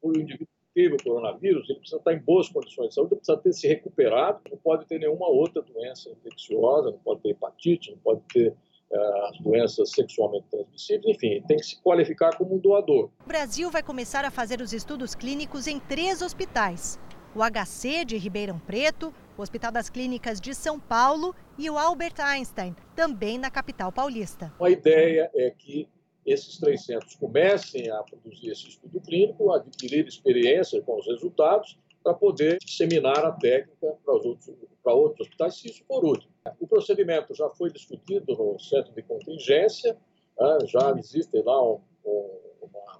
o 0.02 0.10
indivíduo 0.12 0.48
que 0.48 0.74
teve 0.74 0.96
o 0.96 1.04
coronavírus, 1.04 1.70
ele 1.70 1.80
precisa 1.80 1.98
estar 1.98 2.14
em 2.14 2.20
boas 2.20 2.50
condições 2.50 2.90
de 2.90 2.96
saúde, 2.96 3.16
precisa 3.16 3.38
ter 3.38 3.54
se 3.54 3.68
recuperado, 3.68 4.40
não 4.50 4.58
pode 4.58 4.86
ter 4.86 5.00
nenhuma 5.00 5.28
outra 5.28 5.62
doença 5.62 6.10
infecciosa, 6.10 6.92
não 6.92 7.00
pode 7.00 7.22
ter 7.22 7.30
hepatite, 7.30 7.92
não 7.92 7.98
pode 7.98 8.22
ter 8.32 8.50
uh, 8.50 9.26
as 9.30 9.40
doenças 9.40 9.92
sexualmente 9.92 10.46
transmissíveis, 10.50 11.06
enfim, 11.16 11.44
tem 11.48 11.58
que 11.58 11.66
se 11.66 11.82
qualificar 11.82 12.36
como 12.38 12.56
um 12.56 12.60
doador. 12.60 13.10
O 13.26 13.28
Brasil 13.28 13.70
vai 13.72 13.84
começar 13.84 14.24
a 14.24 14.32
fazer 14.32 14.62
os 14.62 14.74
estudos 14.74 15.16
clínicos 15.16 15.68
em 15.68 15.80
três 15.80 16.22
hospitais: 16.22 17.00
o 17.36 17.40
HC 17.40 18.06
de 18.06 18.18
Ribeirão 18.18 18.60
Preto, 18.60 19.14
o 19.38 19.42
Hospital 19.42 19.72
das 19.72 19.90
Clínicas 19.90 20.42
de 20.42 20.54
São 20.54 20.80
Paulo 20.80 21.36
e 21.58 21.70
o 21.70 21.78
Albert 21.78 22.16
Einstein, 22.20 22.76
também 22.96 23.38
na 23.38 23.52
capital 23.52 23.92
paulista. 23.92 24.52
A 24.60 24.70
ideia 24.70 25.30
é 25.36 25.52
que 25.52 25.88
esses 26.28 26.57
três 26.57 26.84
centros 26.86 27.15
comecem 27.15 27.89
a 27.89 28.03
produzir 28.03 28.49
esse 28.49 28.67
estudo 28.67 28.99
clínico, 28.99 29.53
adquirir 29.53 30.05
experiência 30.05 30.82
com 30.82 30.99
os 30.99 31.07
resultados, 31.07 31.80
para 32.03 32.13
poder 32.13 32.57
disseminar 32.59 33.25
a 33.25 33.32
técnica 33.32 33.97
para, 34.05 34.15
os 34.15 34.25
outros, 34.25 34.55
para 34.84 34.93
outros 34.93 35.28
hospitais, 35.28 35.57
se 35.57 35.67
isso 35.67 35.84
for 35.86 36.05
útil. 36.05 36.30
O 36.59 36.67
procedimento 36.67 37.34
já 37.34 37.49
foi 37.49 37.71
discutido 37.71 38.34
no 38.36 38.59
centro 38.59 38.93
de 38.93 39.01
contingência, 39.01 39.97
né, 40.39 40.57
já 40.67 40.91
existe 40.97 41.41
lá 41.41 41.61
um, 41.61 41.82
um, 42.05 42.39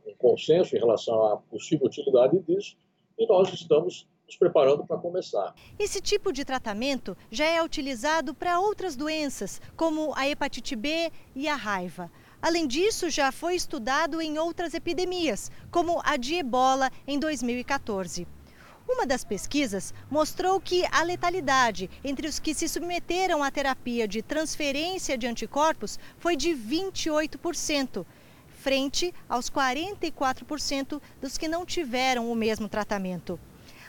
um 0.08 0.14
consenso 0.18 0.76
em 0.76 0.80
relação 0.80 1.24
à 1.24 1.38
possível 1.38 1.88
utilidade 1.88 2.38
disso, 2.40 2.76
e 3.18 3.26
nós 3.28 3.54
estamos 3.54 4.08
nos 4.26 4.36
preparando 4.36 4.86
para 4.86 4.98
começar. 4.98 5.56
Esse 5.80 6.02
tipo 6.02 6.34
de 6.34 6.44
tratamento 6.44 7.16
já 7.32 7.46
é 7.46 7.64
utilizado 7.64 8.34
para 8.34 8.60
outras 8.60 8.96
doenças, 8.96 9.62
como 9.78 10.14
a 10.16 10.28
hepatite 10.28 10.76
B 10.76 11.10
e 11.34 11.48
a 11.48 11.56
raiva. 11.56 12.12
Além 12.42 12.68
disso, 12.68 13.10
já 13.10 13.32
foi 13.32 13.56
estudado 13.56 14.22
em 14.22 14.38
outras 14.38 14.74
epidemias, 14.74 15.52
como 15.72 16.00
a 16.04 16.18
de 16.18 16.36
ebola 16.36 16.92
em 17.08 17.20
2014. 17.20 18.28
Uma 18.88 19.06
das 19.06 19.24
pesquisas 19.26 19.94
mostrou 20.10 20.62
que 20.62 20.86
a 20.92 21.04
letalidade 21.04 21.90
entre 22.04 22.28
os 22.28 22.40
que 22.40 22.54
se 22.54 22.70
submeteram 22.70 23.44
à 23.44 23.52
terapia 23.52 24.08
de 24.08 24.22
transferência 24.22 25.18
de 25.18 25.28
anticorpos 25.28 26.00
foi 26.18 26.38
de 26.38 26.52
28%, 26.52 28.06
frente 28.48 29.14
aos 29.28 29.50
44% 29.50 31.02
dos 31.20 31.38
que 31.38 31.48
não 31.48 31.66
tiveram 31.66 32.32
o 32.32 32.36
mesmo 32.36 32.70
tratamento. 32.70 33.38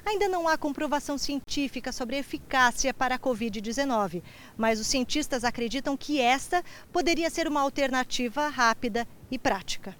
Ainda 0.08 0.26
não 0.26 0.48
há 0.48 0.56
comprovação 0.56 1.18
científica 1.18 1.92
sobre 1.92 2.16
a 2.16 2.20
eficácia 2.20 2.94
para 2.94 3.16
a 3.16 3.18
Covid-19, 3.18 4.22
mas 4.56 4.80
os 4.80 4.86
cientistas 4.86 5.44
acreditam 5.44 5.98
que 5.98 6.18
esta 6.18 6.64
poderia 6.90 7.28
ser 7.28 7.46
uma 7.46 7.60
alternativa 7.60 8.48
rápida 8.48 9.06
e 9.30 9.38
prática. 9.38 9.94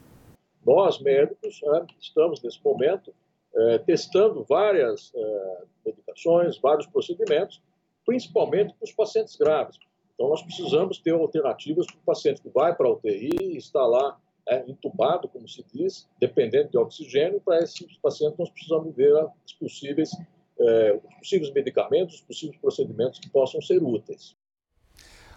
Nós, 0.64 0.98
médicos, 0.98 1.60
né, 1.62 1.86
estamos 2.00 2.40
nesse 2.42 2.58
momento 2.64 3.12
é, 3.54 3.78
testando 3.80 4.42
várias 4.48 5.12
é, 5.14 5.62
medicações, 5.84 6.56
vários 6.56 6.86
procedimentos, 6.86 7.60
principalmente 8.06 8.72
para 8.78 8.86
os 8.86 8.92
pacientes 8.92 9.36
graves. 9.36 9.76
Então, 10.14 10.30
nós 10.30 10.40
precisamos 10.40 10.98
ter 10.98 11.12
alternativas 11.12 11.86
para 11.86 11.96
o 11.96 12.06
paciente 12.06 12.40
que 12.40 12.48
vai 12.48 12.74
para 12.74 12.88
a 12.88 12.92
UTI 12.92 13.28
e 13.42 13.58
está 13.58 13.84
lá 13.84 14.18
é, 14.48 14.64
entubado, 14.68 15.28
como 15.28 15.46
se 15.46 15.64
diz, 15.72 16.08
dependente 16.18 16.70
de 16.70 16.78
oxigênio, 16.78 17.40
para 17.40 17.62
esses 17.62 17.96
pacientes 17.98 18.38
nós 18.38 18.50
precisamos 18.50 18.94
ver 18.96 19.12
os 19.46 19.52
possíveis, 19.52 20.10
é, 20.58 21.00
os 21.04 21.14
possíveis 21.16 21.52
medicamentos, 21.52 22.16
os 22.16 22.20
possíveis 22.22 22.58
procedimentos 22.58 23.18
que 23.18 23.28
possam 23.28 23.60
ser 23.60 23.82
úteis. 23.82 24.34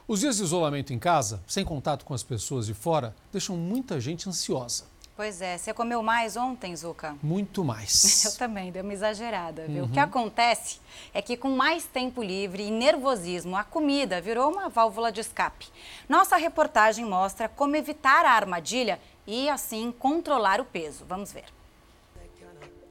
Os 0.08 0.22
dias 0.22 0.38
de 0.38 0.44
isolamento 0.44 0.94
em 0.94 1.00
casa, 1.00 1.42
sem 1.46 1.64
contato 1.64 2.06
com 2.06 2.14
as 2.14 2.24
pessoas 2.24 2.66
de 2.66 2.74
fora, 2.74 3.14
deixam 3.32 3.56
muita 3.56 4.00
gente 4.00 4.28
ansiosa. 4.28 4.86
Pois 5.22 5.40
é, 5.40 5.56
você 5.56 5.72
comeu 5.72 6.02
mais 6.02 6.36
ontem, 6.36 6.76
Zuca? 6.76 7.16
Muito 7.22 7.64
mais. 7.64 8.26
Eu 8.26 8.36
também, 8.40 8.72
deu 8.72 8.82
uma 8.82 8.92
exagerada, 8.92 9.68
viu? 9.68 9.84
Uhum. 9.84 9.90
O 9.90 9.94
que 9.94 10.00
acontece 10.00 10.80
é 11.14 11.22
que 11.22 11.38
com 11.38 11.52
mais 11.52 11.84
tempo 11.84 12.24
livre 12.24 12.64
e 12.64 12.72
nervosismo, 12.72 13.56
a 13.56 13.64
comida 13.64 14.20
virou 14.20 14.52
uma 14.52 14.68
válvula 14.68 15.12
de 15.12 15.22
escape. 15.22 15.68
Nossa 16.10 16.38
reportagem 16.38 17.06
mostra 17.06 17.48
como 17.48 17.76
evitar 17.76 18.26
a 18.26 18.32
armadilha 18.32 19.00
e, 19.28 19.48
assim, 19.48 19.92
controlar 19.92 20.60
o 20.60 20.66
peso. 20.66 21.06
Vamos 21.08 21.32
ver. 21.32 21.46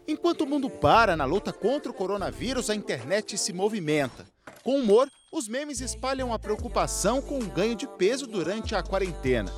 Enquanto 0.07 0.43
o 0.43 0.47
mundo 0.47 0.71
para 0.71 1.17
na 1.17 1.25
luta 1.25 1.53
contra 1.53 1.91
o 1.91 1.95
coronavírus, 1.95 2.71
a 2.71 2.77
internet 2.77 3.37
se 3.37 3.53
movimenta. 3.53 4.25
Com 4.63 4.77
humor, 4.77 5.11
os 5.33 5.49
memes 5.49 5.81
espalham 5.81 6.33
a 6.33 6.39
preocupação 6.39 7.21
com 7.21 7.41
o 7.41 7.47
ganho 7.47 7.75
de 7.75 7.89
peso 7.89 8.29
durante 8.29 8.77
a 8.77 8.85
quarentena 8.85 9.53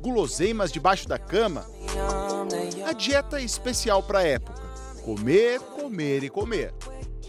guloseimas 0.00 0.72
debaixo 0.72 1.06
da 1.06 1.18
cama. 1.18 1.66
A 2.86 2.92
dieta 2.92 3.40
é 3.40 3.44
especial 3.44 4.02
para 4.02 4.20
a 4.20 4.26
época: 4.26 4.62
comer, 5.04 5.60
comer 5.60 6.24
e 6.24 6.30
comer. 6.30 6.72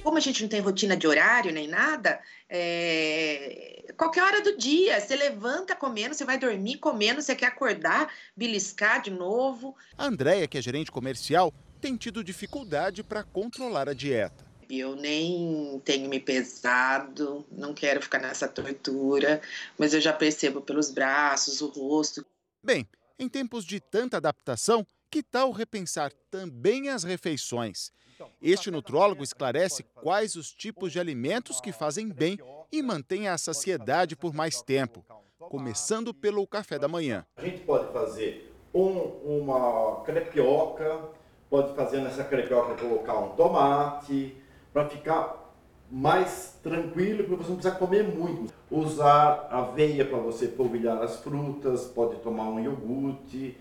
Como 0.01 0.17
a 0.17 0.21
gente 0.21 0.41
não 0.41 0.49
tem 0.49 0.61
rotina 0.61 0.97
de 0.97 1.05
horário 1.05 1.51
nem 1.51 1.67
nada, 1.67 2.19
é... 2.49 3.93
qualquer 3.95 4.23
hora 4.23 4.41
do 4.41 4.57
dia, 4.57 4.99
você 4.99 5.15
levanta 5.15 5.75
comendo, 5.75 6.15
você 6.15 6.25
vai 6.25 6.39
dormir 6.39 6.77
comendo, 6.77 7.21
você 7.21 7.35
quer 7.35 7.47
acordar, 7.47 8.11
beliscar 8.35 9.01
de 9.01 9.11
novo. 9.11 9.75
A 9.95 10.05
Andréia, 10.05 10.47
que 10.47 10.57
é 10.57 10.61
gerente 10.61 10.91
comercial, 10.91 11.53
tem 11.79 11.95
tido 11.95 12.23
dificuldade 12.23 13.03
para 13.03 13.23
controlar 13.23 13.89
a 13.89 13.93
dieta. 13.93 14.49
Eu 14.67 14.95
nem 14.95 15.81
tenho 15.83 16.09
me 16.09 16.19
pesado, 16.19 17.45
não 17.51 17.73
quero 17.73 18.01
ficar 18.01 18.19
nessa 18.19 18.47
tortura, 18.47 19.41
mas 19.77 19.93
eu 19.93 19.99
já 19.99 20.13
percebo 20.13 20.61
pelos 20.61 20.89
braços, 20.89 21.59
o 21.61 21.67
rosto, 21.67 22.25
Bem, 22.63 22.87
em 23.17 23.27
tempos 23.27 23.65
de 23.65 23.79
tanta 23.79 24.17
adaptação, 24.17 24.85
que 25.09 25.23
tal 25.23 25.49
repensar 25.51 26.11
também 26.29 26.89
as 26.89 27.03
refeições? 27.03 27.91
Este 28.39 28.69
nutrólogo 28.69 29.23
esclarece 29.23 29.81
quais 29.95 30.35
os 30.35 30.53
tipos 30.53 30.91
de 30.91 30.99
alimentos 30.99 31.59
que 31.59 31.71
fazem 31.71 32.07
bem 32.07 32.37
e 32.71 32.83
mantêm 32.83 33.27
a 33.27 33.35
saciedade 33.35 34.15
por 34.15 34.31
mais 34.31 34.61
tempo, 34.61 35.03
começando 35.39 36.13
pelo 36.13 36.45
café 36.45 36.77
da 36.77 36.87
manhã. 36.87 37.25
A 37.35 37.43
gente 37.43 37.63
pode 37.63 37.91
fazer 37.91 38.53
um, 38.71 38.91
uma 39.39 40.03
crepioca, 40.03 41.09
pode 41.49 41.75
fazer 41.75 41.99
nessa 42.01 42.23
crepioca 42.23 42.75
colocar 42.75 43.17
um 43.17 43.35
tomate, 43.35 44.37
para 44.71 44.87
ficar 44.87 45.51
mais 45.89 46.59
tranquilo, 46.61 47.23
porque 47.23 47.43
você 47.43 47.49
não 47.49 47.57
precisa 47.57 47.75
comer 47.75 48.03
muito. 48.03 48.60
Usar 48.71 49.49
aveia 49.51 50.05
para 50.05 50.17
você 50.17 50.47
polvilhar 50.47 51.01
as 51.01 51.17
frutas, 51.17 51.87
pode 51.87 52.21
tomar 52.21 52.49
um 52.49 52.57
iogurte. 52.57 53.57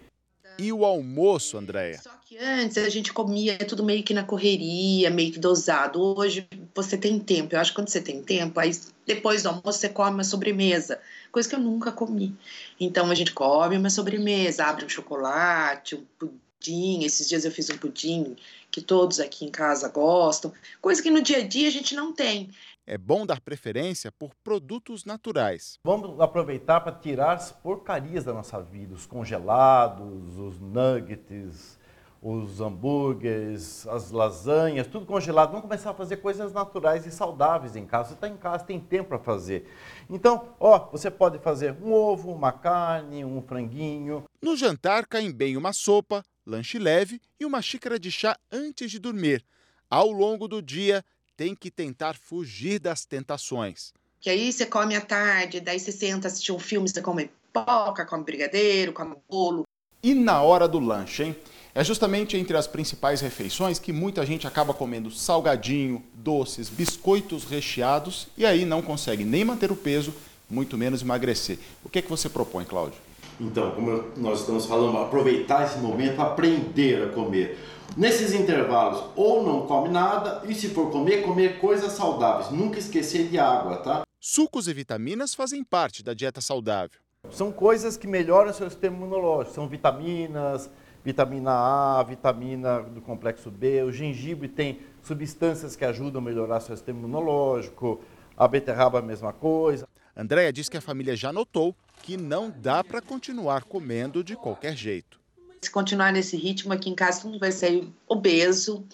E 0.56 0.72
o 0.72 0.84
almoço, 0.84 1.58
Andréia? 1.58 2.00
Só 2.00 2.10
que 2.24 2.38
antes 2.38 2.78
a 2.78 2.88
gente 2.88 3.12
comia 3.12 3.58
tudo 3.58 3.82
meio 3.82 4.04
que 4.04 4.14
na 4.14 4.22
correria, 4.22 5.10
meio 5.10 5.32
que 5.32 5.40
dosado. 5.40 6.00
Hoje 6.00 6.46
você 6.72 6.96
tem 6.96 7.18
tempo. 7.18 7.54
Eu 7.54 7.60
acho 7.60 7.72
que 7.72 7.76
quando 7.76 7.88
você 7.88 8.00
tem 8.00 8.22
tempo, 8.22 8.60
aí 8.60 8.70
depois 9.04 9.42
do 9.42 9.48
almoço 9.48 9.80
você 9.80 9.88
come 9.88 10.12
uma 10.12 10.22
sobremesa, 10.22 11.00
coisa 11.32 11.48
que 11.48 11.56
eu 11.56 11.60
nunca 11.60 11.90
comi. 11.90 12.32
Então 12.78 13.10
a 13.10 13.14
gente 13.14 13.32
come 13.32 13.76
uma 13.76 13.90
sobremesa, 13.90 14.64
abre 14.64 14.84
um 14.84 14.88
chocolate, 14.88 15.96
um 15.96 16.04
pudim. 16.16 17.02
Esses 17.04 17.28
dias 17.28 17.44
eu 17.44 17.50
fiz 17.50 17.68
um 17.68 17.78
pudim 17.78 18.36
que 18.70 18.80
todos 18.80 19.18
aqui 19.18 19.44
em 19.44 19.50
casa 19.50 19.88
gostam, 19.88 20.52
coisa 20.80 21.02
que 21.02 21.10
no 21.10 21.20
dia 21.20 21.38
a 21.38 21.46
dia 21.46 21.66
a 21.66 21.72
gente 21.72 21.94
não 21.94 22.12
tem. 22.12 22.50
É 22.92 22.98
bom 22.98 23.24
dar 23.24 23.40
preferência 23.40 24.10
por 24.10 24.34
produtos 24.42 25.04
naturais. 25.04 25.78
Vamos 25.84 26.20
aproveitar 26.20 26.80
para 26.80 26.90
tirar 26.90 27.34
as 27.34 27.52
porcarias 27.52 28.24
da 28.24 28.32
nossa 28.32 28.60
vida, 28.60 28.92
os 28.92 29.06
congelados, 29.06 30.36
os 30.36 30.58
nuggets, 30.58 31.78
os 32.20 32.60
hambúrgueres, 32.60 33.86
as 33.86 34.10
lasanhas, 34.10 34.88
tudo 34.88 35.06
congelado. 35.06 35.50
Vamos 35.50 35.62
começar 35.62 35.90
a 35.90 35.94
fazer 35.94 36.16
coisas 36.16 36.52
naturais 36.52 37.06
e 37.06 37.12
saudáveis 37.12 37.76
em 37.76 37.86
casa. 37.86 38.08
Você 38.08 38.14
está 38.14 38.28
em 38.28 38.36
casa, 38.36 38.64
tem 38.64 38.80
tempo 38.80 39.10
para 39.10 39.20
fazer. 39.20 39.68
Então, 40.10 40.48
ó, 40.58 40.90
você 40.90 41.12
pode 41.12 41.38
fazer 41.38 41.76
um 41.80 41.92
ovo, 41.92 42.32
uma 42.32 42.50
carne, 42.50 43.24
um 43.24 43.40
franguinho. 43.40 44.24
No 44.42 44.56
jantar 44.56 45.06
caem 45.06 45.30
bem 45.30 45.56
uma 45.56 45.72
sopa, 45.72 46.24
lanche 46.44 46.76
leve 46.76 47.20
e 47.38 47.46
uma 47.46 47.62
xícara 47.62 48.00
de 48.00 48.10
chá 48.10 48.36
antes 48.50 48.90
de 48.90 48.98
dormir. 48.98 49.44
Ao 49.88 50.10
longo 50.10 50.48
do 50.48 50.60
dia, 50.60 51.04
tem 51.40 51.54
que 51.54 51.70
tentar 51.70 52.18
fugir 52.18 52.78
das 52.78 53.06
tentações. 53.06 53.94
Que 54.20 54.28
aí 54.28 54.52
você 54.52 54.66
come 54.66 54.94
à 54.94 55.00
tarde, 55.00 55.58
daí 55.58 55.80
você 55.80 55.90
senta 55.90 56.28
assistir 56.28 56.52
um 56.52 56.58
filme, 56.58 56.86
você 56.86 57.00
come 57.00 57.30
pipoca, 57.50 58.04
come 58.04 58.22
brigadeiro, 58.22 58.92
come 58.92 59.16
bolo. 59.26 59.62
E 60.02 60.12
na 60.12 60.42
hora 60.42 60.68
do 60.68 60.78
lanche, 60.78 61.22
hein? 61.22 61.36
É 61.74 61.82
justamente 61.82 62.36
entre 62.36 62.54
as 62.58 62.66
principais 62.66 63.22
refeições 63.22 63.78
que 63.78 63.90
muita 63.90 64.26
gente 64.26 64.46
acaba 64.46 64.74
comendo 64.74 65.10
salgadinho, 65.10 66.04
doces, 66.12 66.68
biscoitos 66.68 67.44
recheados 67.44 68.28
e 68.36 68.44
aí 68.44 68.66
não 68.66 68.82
consegue 68.82 69.24
nem 69.24 69.42
manter 69.42 69.72
o 69.72 69.76
peso, 69.76 70.12
muito 70.46 70.76
menos 70.76 71.00
emagrecer. 71.00 71.58
O 71.82 71.88
que 71.88 72.00
é 72.00 72.02
que 72.02 72.10
você 72.10 72.28
propõe, 72.28 72.66
Cláudio? 72.66 73.00
Então, 73.40 73.70
como 73.70 74.04
nós 74.18 74.40
estamos 74.40 74.66
falando, 74.66 74.98
aproveitar 74.98 75.64
esse 75.64 75.78
momento, 75.78 76.20
aprender 76.20 77.08
a 77.08 77.12
comer. 77.12 77.58
Nesses 77.96 78.34
intervalos, 78.34 79.02
ou 79.16 79.42
não 79.42 79.66
come 79.66 79.88
nada, 79.88 80.42
e 80.46 80.54
se 80.54 80.68
for 80.68 80.90
comer, 80.90 81.22
comer 81.22 81.58
coisas 81.58 81.92
saudáveis. 81.92 82.50
Nunca 82.50 82.78
esquecer 82.78 83.28
de 83.28 83.38
água, 83.38 83.78
tá? 83.78 84.02
Sucos 84.20 84.68
e 84.68 84.74
vitaminas 84.74 85.34
fazem 85.34 85.64
parte 85.64 86.02
da 86.02 86.12
dieta 86.12 86.40
saudável. 86.40 87.00
São 87.30 87.50
coisas 87.50 87.96
que 87.96 88.06
melhoram 88.06 88.50
o 88.50 88.54
seu 88.54 88.68
sistema 88.68 88.96
imunológico. 88.96 89.54
São 89.54 89.66
vitaminas, 89.66 90.70
vitamina 91.02 91.50
A, 91.50 92.02
vitamina 92.02 92.80
do 92.80 93.00
complexo 93.00 93.50
B. 93.50 93.82
O 93.82 93.90
gengibre 93.90 94.48
tem 94.48 94.80
substâncias 95.02 95.74
que 95.74 95.84
ajudam 95.84 96.20
a 96.20 96.24
melhorar 96.24 96.60
seu 96.60 96.76
sistema 96.76 96.98
imunológico. 96.98 98.00
A 98.36 98.46
beterraba 98.46 98.98
a 98.98 99.02
mesma 99.02 99.32
coisa. 99.32 99.88
Andréia 100.16 100.52
diz 100.52 100.68
que 100.68 100.76
a 100.76 100.80
família 100.80 101.16
já 101.16 101.32
notou 101.32 101.74
que 102.02 102.16
não 102.16 102.50
dá 102.50 102.82
para 102.82 103.00
continuar 103.00 103.64
comendo 103.64 104.22
de 104.24 104.36
qualquer 104.36 104.76
jeito. 104.76 105.20
Se 105.62 105.70
continuar 105.70 106.12
nesse 106.12 106.36
ritmo 106.36 106.72
aqui 106.72 106.88
em 106.88 106.94
casa, 106.94 107.20
todo 107.20 107.32
mundo 107.32 107.40
vai 107.40 107.52
sair 107.52 107.92
obeso, 108.08 108.86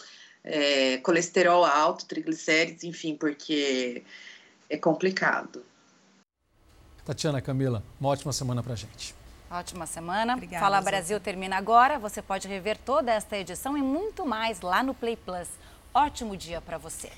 é, 0.42 0.98
colesterol 0.98 1.64
alto, 1.64 2.07
triglicérides, 2.07 2.84
enfim, 2.84 3.14
porque 3.14 4.02
é 4.68 4.76
complicado. 4.76 5.64
Tatiana, 7.04 7.40
Camila, 7.40 7.84
uma 8.00 8.09
ótima 8.09 8.32
semana 8.32 8.62
para 8.62 8.74
gente. 8.74 9.14
Ótima 9.48 9.86
semana. 9.86 10.34
Obrigada, 10.34 10.64
Fala. 10.64 10.80
Brasil 10.80 11.20
termina 11.20 11.57
agora. 11.57 11.98
Você 12.00 12.20
pode 12.20 12.48
rever 12.48 12.76
toda 12.78 13.12
esta 13.12 13.36
edição 13.36 13.78
e 13.78 13.82
muito 13.82 14.26
mais 14.26 14.61
lá 14.61 14.82
no 14.82 14.92
Play 14.92 15.16
Plus. 15.16 15.48
Ótimo 15.94 16.36
dia 16.36 16.61
para 16.61 16.78
você. 16.78 17.11